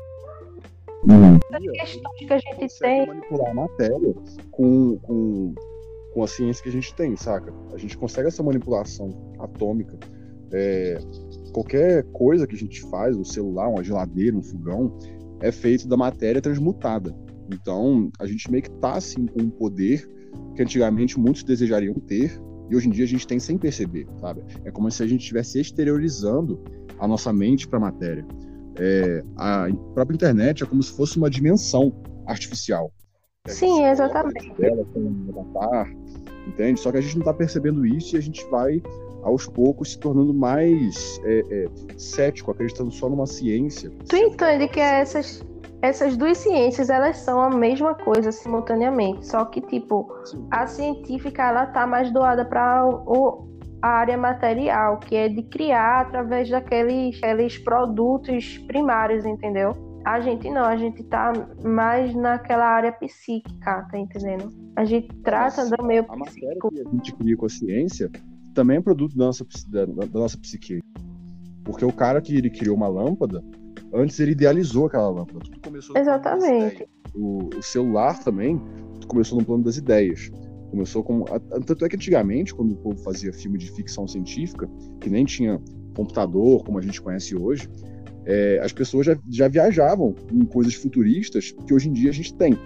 [1.07, 1.37] Uhum.
[1.71, 3.07] questões que a gente tem.
[3.07, 4.15] manipular a matéria
[4.51, 5.55] com, com,
[6.13, 7.53] com a ciência que a gente tem, saca?
[7.73, 9.97] A gente consegue essa manipulação atômica.
[10.51, 10.97] É,
[11.53, 14.97] qualquer coisa que a gente faz, um celular, uma geladeira, um fogão,
[15.41, 17.15] é feito da matéria transmutada.
[17.53, 20.09] Então, a gente meio que tá assim com um poder
[20.55, 22.39] que antigamente muitos desejariam ter
[22.69, 24.41] e hoje em dia a gente tem sem perceber, sabe?
[24.63, 26.63] É como se a gente estivesse exteriorizando
[26.97, 28.25] a nossa mente para a matéria.
[28.77, 31.93] É, a própria internet é como se fosse uma dimensão
[32.27, 32.91] artificial.
[33.47, 34.51] Sim, exatamente.
[34.53, 35.91] Dela, com avatar,
[36.47, 36.79] entende?
[36.79, 38.81] Só que a gente não está percebendo isso e a gente vai,
[39.23, 41.67] aos poucos, se tornando mais é, é,
[41.97, 43.91] cético, acreditando só numa ciência.
[44.09, 45.45] Tu entende que essas,
[45.81, 50.47] essas duas ciências elas são a mesma coisa simultaneamente, só que tipo Sim.
[50.49, 52.83] a científica ela tá mais doada para
[53.85, 59.73] a área material, que é de criar através daqueles, daqueles produtos primários, entendeu?
[60.03, 61.31] A gente não, a gente tá
[61.63, 64.51] mais naquela área psíquica, tá entendendo?
[64.75, 66.71] A gente trata do meio a psíquico.
[66.71, 68.09] que a gente cria com a ciência
[68.55, 70.81] também é produto da nossa, da, da nossa psique.
[71.63, 73.43] Porque o cara que ele criou uma lâmpada,
[73.93, 75.39] antes ele idealizou aquela lâmpada.
[75.43, 76.87] Tudo começou Exatamente.
[77.13, 78.59] O, o, celular também
[79.07, 80.31] começou no plano das ideias.
[80.75, 81.23] Começou como.
[81.65, 84.69] Tanto é que antigamente, quando o povo fazia filme de ficção científica,
[84.99, 85.57] que nem tinha
[85.95, 87.69] computador como a gente conhece hoje,
[88.25, 92.33] é, as pessoas já, já viajavam em coisas futuristas que hoje em dia a gente
[92.33, 92.59] tem.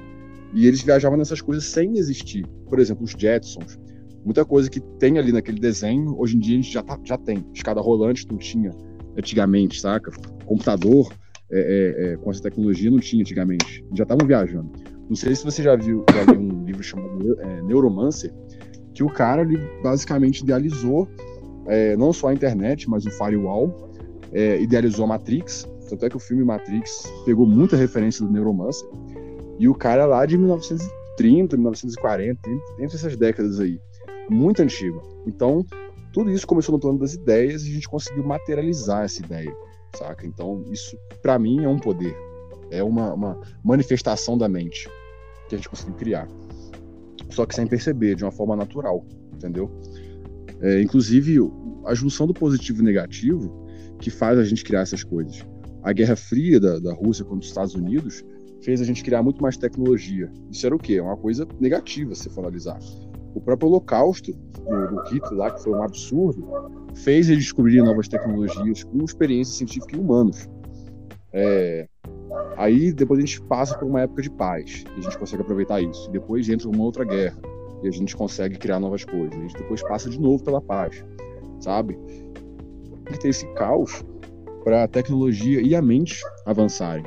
[0.55, 2.47] E eles viajavam nessas coisas sem existir.
[2.67, 3.79] Por exemplo, os Jetsons.
[4.25, 7.15] Muita coisa que tem ali naquele desenho, hoje em dia a gente já, tá, já
[7.15, 7.45] tem.
[7.53, 8.71] Escada rolante não tinha
[9.15, 10.11] antigamente, saca?
[10.45, 11.13] Computador
[11.51, 13.85] é, é, é, com essa tecnologia não tinha antigamente.
[13.95, 14.71] Já estavam viajando.
[15.09, 18.31] Não sei se você já viu já um livro chamado é, Neuromancer,
[18.93, 21.07] que o cara ele basicamente idealizou
[21.65, 23.89] é, não só a internet, mas o firewall,
[24.31, 25.67] é, idealizou a Matrix.
[25.89, 28.87] Tanto é que o filme Matrix pegou muita referência do Neuromancer.
[29.57, 33.81] E o cara lá de 1930, 1940, entre essas décadas aí.
[34.29, 35.01] Muito antigo.
[35.25, 35.65] Então,
[36.13, 39.51] tudo isso começou no plano das ideias e a gente conseguiu materializar essa ideia,
[39.95, 40.27] saca?
[40.27, 42.15] Então, isso, para mim, é um poder.
[42.69, 44.87] É uma, uma manifestação da mente
[45.49, 46.27] que a gente conseguiu criar.
[47.29, 49.69] Só que sem perceber, de uma forma natural, entendeu?
[50.61, 51.37] É, inclusive,
[51.85, 53.67] a junção do positivo e negativo
[53.99, 55.45] que faz a gente criar essas coisas.
[55.83, 58.23] A Guerra Fria da, da Rússia contra os Estados Unidos
[58.61, 60.31] fez a gente criar muito mais tecnologia.
[60.51, 60.99] Isso era o quê?
[60.99, 62.77] Uma coisa negativa, se for analisar.
[63.33, 66.45] O próprio Holocausto do, Hitler lá, que foi um absurdo,
[66.95, 70.47] fez eles descobrirem novas tecnologias com experiência científica em humanos.
[71.31, 71.87] É...
[72.59, 75.81] Aí depois a gente passa por uma época de paz e a gente consegue aproveitar
[75.81, 76.11] isso.
[76.11, 77.37] Depois entra uma outra guerra
[77.81, 79.33] e a gente consegue criar novas coisas.
[79.33, 81.01] A gente depois passa de novo pela paz,
[81.61, 81.97] sabe?
[83.05, 84.03] Tem que ter esse caos
[84.65, 87.05] para a tecnologia e a mente avançarem.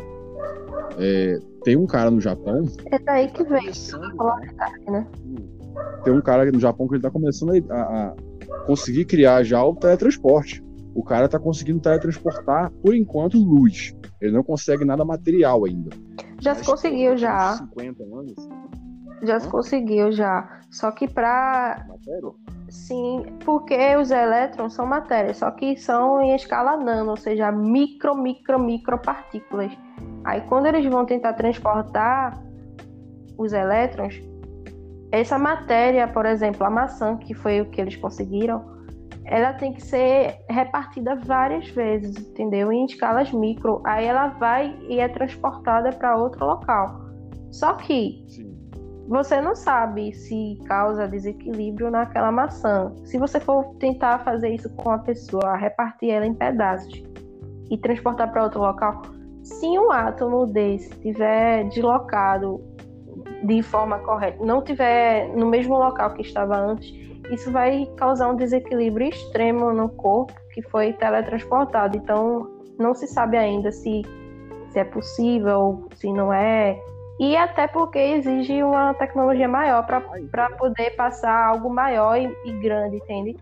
[0.99, 2.65] É, tem um cara no Japão.
[2.87, 3.69] É daí que vem
[4.91, 5.07] né?
[6.03, 8.15] Tem um cara no Japão que ele tá começando a, a
[8.67, 10.65] conseguir criar já o teletransporte.
[10.95, 13.95] O cara tá conseguindo teletransportar, por enquanto, luz.
[14.21, 15.91] Ele não consegue nada material ainda.
[16.41, 17.57] Já se conseguiu, já.
[17.57, 18.35] 50 anos.
[19.23, 20.61] Já se conseguiu, já.
[20.71, 21.87] Só que pra.
[21.89, 22.31] Matéria?
[22.69, 28.17] Sim, porque os elétrons são matérias, só que são em escala nano, ou seja, micro,
[28.17, 29.71] micro, micro partículas.
[30.25, 32.43] Aí quando eles vão tentar transportar
[33.37, 34.23] os elétrons,
[35.11, 38.65] essa matéria, por exemplo, a maçã, que foi o que eles conseguiram,
[39.25, 42.73] ela tem que ser repartida várias vezes, entendeu?
[42.73, 43.81] Em escalas micro.
[43.85, 47.01] Aí ela vai e é transportada para outro local.
[47.51, 48.53] Só que Sim
[49.09, 52.93] você não sabe se causa desequilíbrio naquela maçã.
[53.05, 57.03] Se você for tentar fazer isso com a pessoa, repartir ela em pedaços
[57.71, 59.03] e transportar para outro local,
[59.43, 62.61] se um átomo desse tiver deslocado
[63.43, 66.93] de forma correta, não tiver no mesmo local que estava antes,
[67.31, 71.97] isso vai causar um desequilíbrio extremo no corpo que foi teletransportado.
[71.97, 74.03] Então, não se sabe ainda se,
[74.71, 76.79] se é possível, se não é
[77.23, 82.97] e até porque exige uma tecnologia maior para poder passar algo maior e, e, grande,
[82.97, 83.37] entende?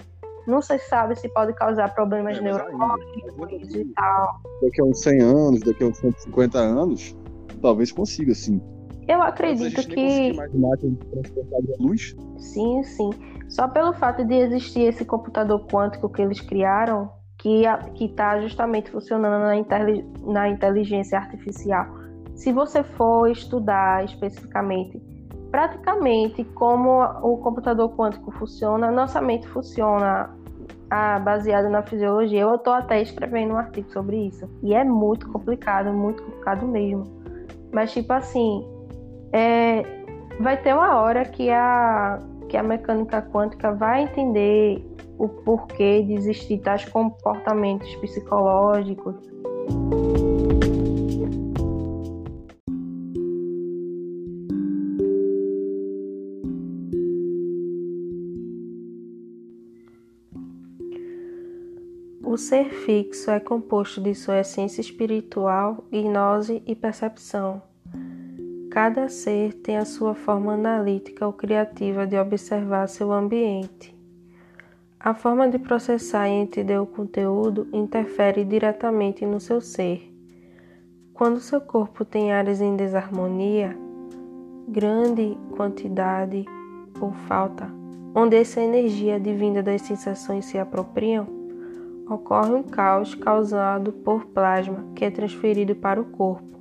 [0.46, 4.40] Não se sabe se pode causar problemas é, neurológicos e tal.
[4.62, 7.16] Daqui a uns 100 anos, daqui a uns 150 anos,
[7.62, 8.60] talvez consiga, sim.
[9.10, 10.32] Eu acredito que.
[11.80, 12.16] luz.
[12.38, 13.10] Sim, sim.
[13.48, 17.64] Só pelo fato de existir esse computador quântico que eles criaram, que
[17.98, 22.00] está justamente funcionando na, na inteligência artificial
[22.40, 24.98] se você for estudar especificamente,
[25.50, 30.34] praticamente como o computador quântico funciona, nossa mente funciona
[30.88, 32.40] ah, baseada na fisiologia.
[32.40, 34.48] Eu estou até escrevendo um artigo sobre isso.
[34.62, 37.04] E é muito complicado, muito complicado mesmo.
[37.74, 38.66] Mas, tipo assim,
[39.32, 39.82] é,
[40.40, 42.18] vai ter uma hora que a,
[42.48, 44.84] que a mecânica quântica vai entender
[45.18, 49.16] o porquê de existir tais comportamentos psicológicos.
[62.24, 67.69] O ser fixo é composto de sua essência espiritual, gnose e percepção.
[68.70, 73.92] Cada ser tem a sua forma analítica ou criativa de observar seu ambiente.
[74.98, 80.14] A forma de processar e entender o conteúdo interfere diretamente no seu ser.
[81.12, 83.76] Quando seu corpo tem áreas em desarmonia,
[84.68, 86.44] grande quantidade
[87.00, 87.68] ou falta,
[88.14, 91.26] onde essa energia advinda das sensações se apropriam,
[92.08, 96.59] ocorre um caos causado por plasma que é transferido para o corpo.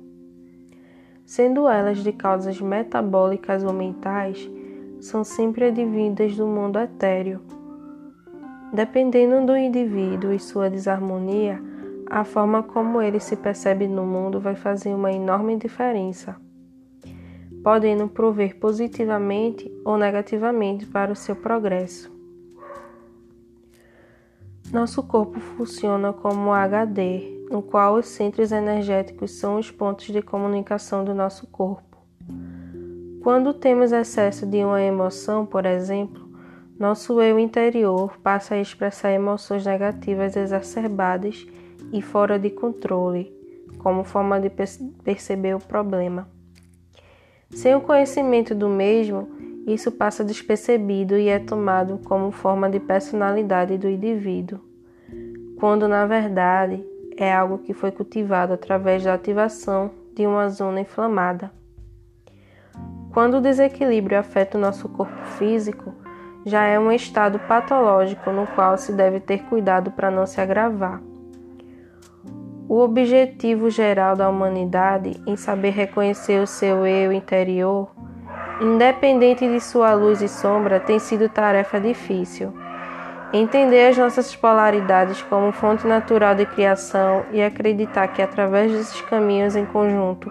[1.30, 4.50] Sendo elas de causas metabólicas ou mentais,
[4.98, 7.40] são sempre advindas do mundo etéreo.
[8.72, 11.62] Dependendo do indivíduo e sua desarmonia,
[12.10, 16.34] a forma como ele se percebe no mundo vai fazer uma enorme diferença,
[17.62, 22.10] podendo prover positivamente ou negativamente para o seu progresso.
[24.72, 31.04] Nosso corpo funciona como HD, no qual os centros energéticos são os pontos de comunicação
[31.04, 31.98] do nosso corpo.
[33.20, 36.30] Quando temos excesso de uma emoção, por exemplo,
[36.78, 41.44] nosso eu interior passa a expressar emoções negativas exacerbadas
[41.92, 43.30] e fora de controle,
[43.78, 44.50] como forma de
[45.02, 46.28] perceber o problema.
[47.50, 49.28] Sem o conhecimento do mesmo,
[49.66, 54.60] isso passa despercebido e é tomado como forma de personalidade do indivíduo,
[55.58, 56.82] quando na verdade
[57.22, 61.50] é algo que foi cultivado através da ativação de uma zona inflamada.
[63.12, 65.92] Quando o desequilíbrio afeta o nosso corpo físico,
[66.46, 71.02] já é um estado patológico no qual se deve ter cuidado para não se agravar.
[72.68, 77.90] O objetivo geral da humanidade em saber reconhecer o seu eu interior,
[78.60, 82.52] independente de sua luz e sombra, tem sido tarefa difícil.
[83.32, 89.54] Entender as nossas polaridades como fonte natural de criação e acreditar que através desses caminhos
[89.54, 90.30] em conjunto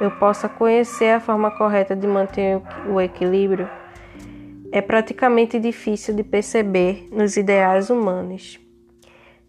[0.00, 3.68] eu possa conhecer a forma correta de manter o equilíbrio
[4.70, 8.60] é praticamente difícil de perceber nos ideais humanos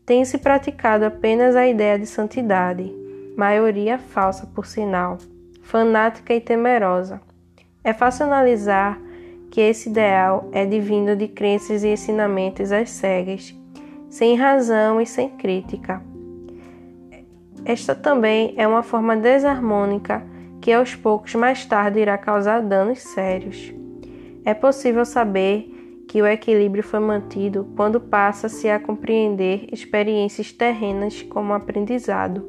[0.09, 2.91] tem-se praticado apenas a ideia de santidade,
[3.37, 5.19] maioria falsa por sinal,
[5.61, 7.21] fanática e temerosa.
[7.83, 8.99] É fácil analisar
[9.51, 13.55] que esse ideal é divino de crenças e ensinamentos às cegas,
[14.09, 16.01] sem razão e sem crítica.
[17.65, 20.25] Esta também é uma forma desarmônica
[20.61, 23.73] que aos poucos mais tarde irá causar danos sérios.
[24.45, 25.75] É possível saber
[26.07, 32.47] que o equilíbrio foi mantido quando passa-se a compreender experiências terrenas como aprendizado.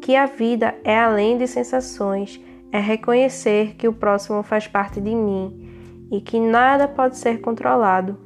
[0.00, 5.14] Que a vida é além de sensações, é reconhecer que o próximo faz parte de
[5.14, 5.65] mim
[6.10, 8.18] e que nada pode ser controlado.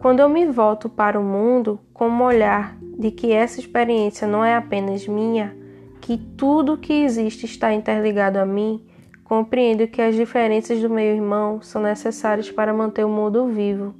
[0.00, 4.44] Quando eu me volto para o mundo com um olhar de que essa experiência não
[4.44, 5.56] é apenas minha,
[6.00, 8.84] que tudo que existe está interligado a mim,
[9.26, 13.92] Compreendo que as diferenças do meu irmão são necessárias para manter o mundo vivo.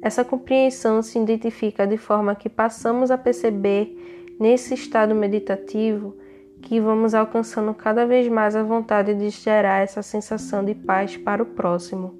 [0.00, 6.14] Essa compreensão se identifica de forma que passamos a perceber, nesse estado meditativo,
[6.66, 11.40] que vamos alcançando cada vez mais a vontade de gerar essa sensação de paz para
[11.40, 12.18] o próximo,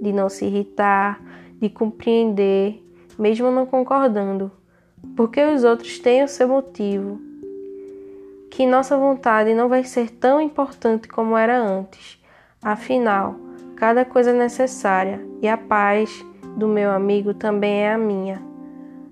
[0.00, 1.22] de não se irritar,
[1.60, 2.82] de compreender,
[3.18, 4.50] mesmo não concordando,
[5.14, 7.20] porque os outros têm o seu motivo
[8.50, 12.18] que nossa vontade não vai ser tão importante como era antes.
[12.62, 13.36] Afinal,
[13.76, 16.24] cada coisa é necessária e a paz
[16.56, 18.42] do meu amigo também é a minha.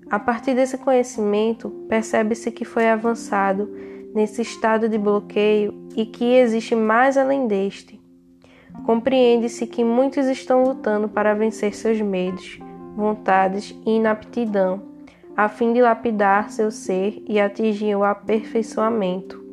[0.09, 3.69] A partir desse conhecimento, percebe-se que foi avançado
[4.13, 7.99] nesse estado de bloqueio e que existe mais além deste.
[8.85, 12.59] Compreende-se que muitos estão lutando para vencer seus medos,
[12.95, 14.97] vontades e inaptidão
[15.37, 19.45] a fim de lapidar seu ser e atingir o aperfeiçoamento.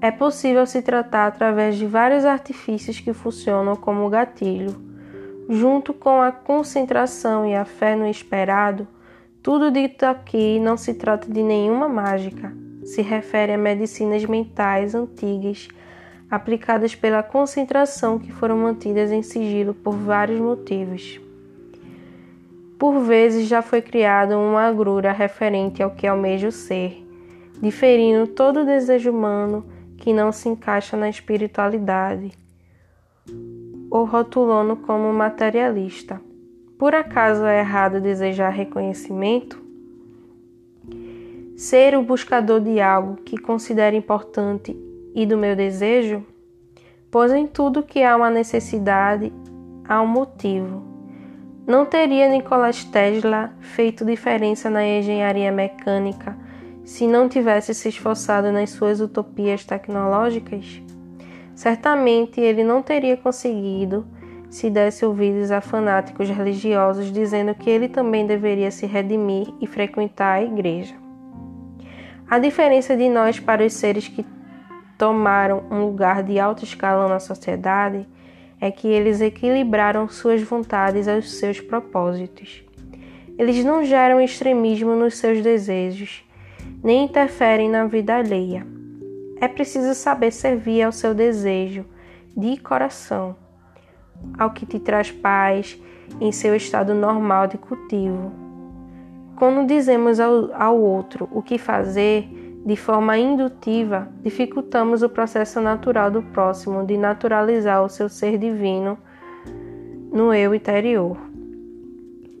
[0.00, 4.74] É possível se tratar através de vários artifícios que funcionam como gatilho.
[5.50, 8.88] Junto com a concentração e a fé no esperado,
[9.42, 12.56] tudo dito aqui não se trata de nenhuma mágica,
[12.86, 15.68] se refere a medicinas mentais antigas
[16.30, 21.20] aplicadas pela concentração que foram mantidas em sigilo por vários motivos.
[22.78, 27.04] Por vezes já foi criada uma agrura referente ao que almeja o ser,
[27.60, 29.66] diferindo todo o desejo humano
[29.98, 32.32] que não se encaixa na espiritualidade,
[33.90, 36.20] ou rotulando como materialista.
[36.78, 39.65] Por acaso é errado desejar reconhecimento?
[41.56, 44.78] Ser o buscador de algo que considero importante
[45.14, 46.22] e do meu desejo?
[47.10, 49.32] Pois em tudo que há uma necessidade,
[49.88, 50.82] há um motivo.
[51.66, 56.36] Não teria Nikola Tesla feito diferença na engenharia mecânica
[56.84, 60.82] se não tivesse se esforçado nas suas utopias tecnológicas?
[61.54, 64.06] Certamente ele não teria conseguido
[64.50, 70.34] se desse ouvidos a fanáticos religiosos dizendo que ele também deveria se redimir e frequentar
[70.34, 71.05] a igreja.
[72.28, 74.26] A diferença de nós para os seres que
[74.98, 78.06] tomaram um lugar de alto escalão na sociedade
[78.60, 82.64] é que eles equilibraram suas vontades aos seus propósitos.
[83.38, 86.24] Eles não geram extremismo nos seus desejos,
[86.82, 88.66] nem interferem na vida alheia.
[89.40, 91.84] É preciso saber servir ao seu desejo
[92.36, 93.36] de coração,
[94.36, 95.80] ao que te traz paz
[96.20, 98.45] em seu estado normal de cultivo.
[99.36, 102.26] Quando dizemos ao, ao outro o que fazer,
[102.64, 108.98] de forma indutiva, dificultamos o processo natural do próximo de naturalizar o seu ser divino
[110.10, 111.18] no eu interior,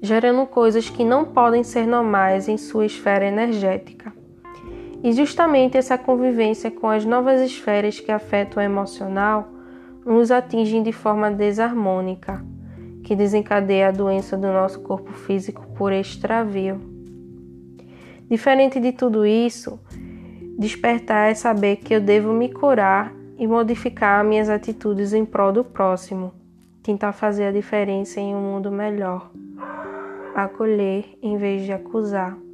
[0.00, 4.12] gerando coisas que não podem ser normais em sua esfera energética.
[5.04, 9.48] E justamente essa convivência com as novas esferas que afetam o emocional
[10.04, 12.42] nos atingem de forma desarmônica,
[13.06, 16.80] que desencadeia a doença do nosso corpo físico por extravio.
[18.28, 19.78] Diferente de tudo isso,
[20.58, 25.62] Despertar é saber que eu devo me curar e modificar minhas atitudes em prol do
[25.62, 26.32] próximo,
[26.82, 29.30] tentar fazer a diferença em um mundo melhor,
[30.34, 32.45] acolher em vez de acusar.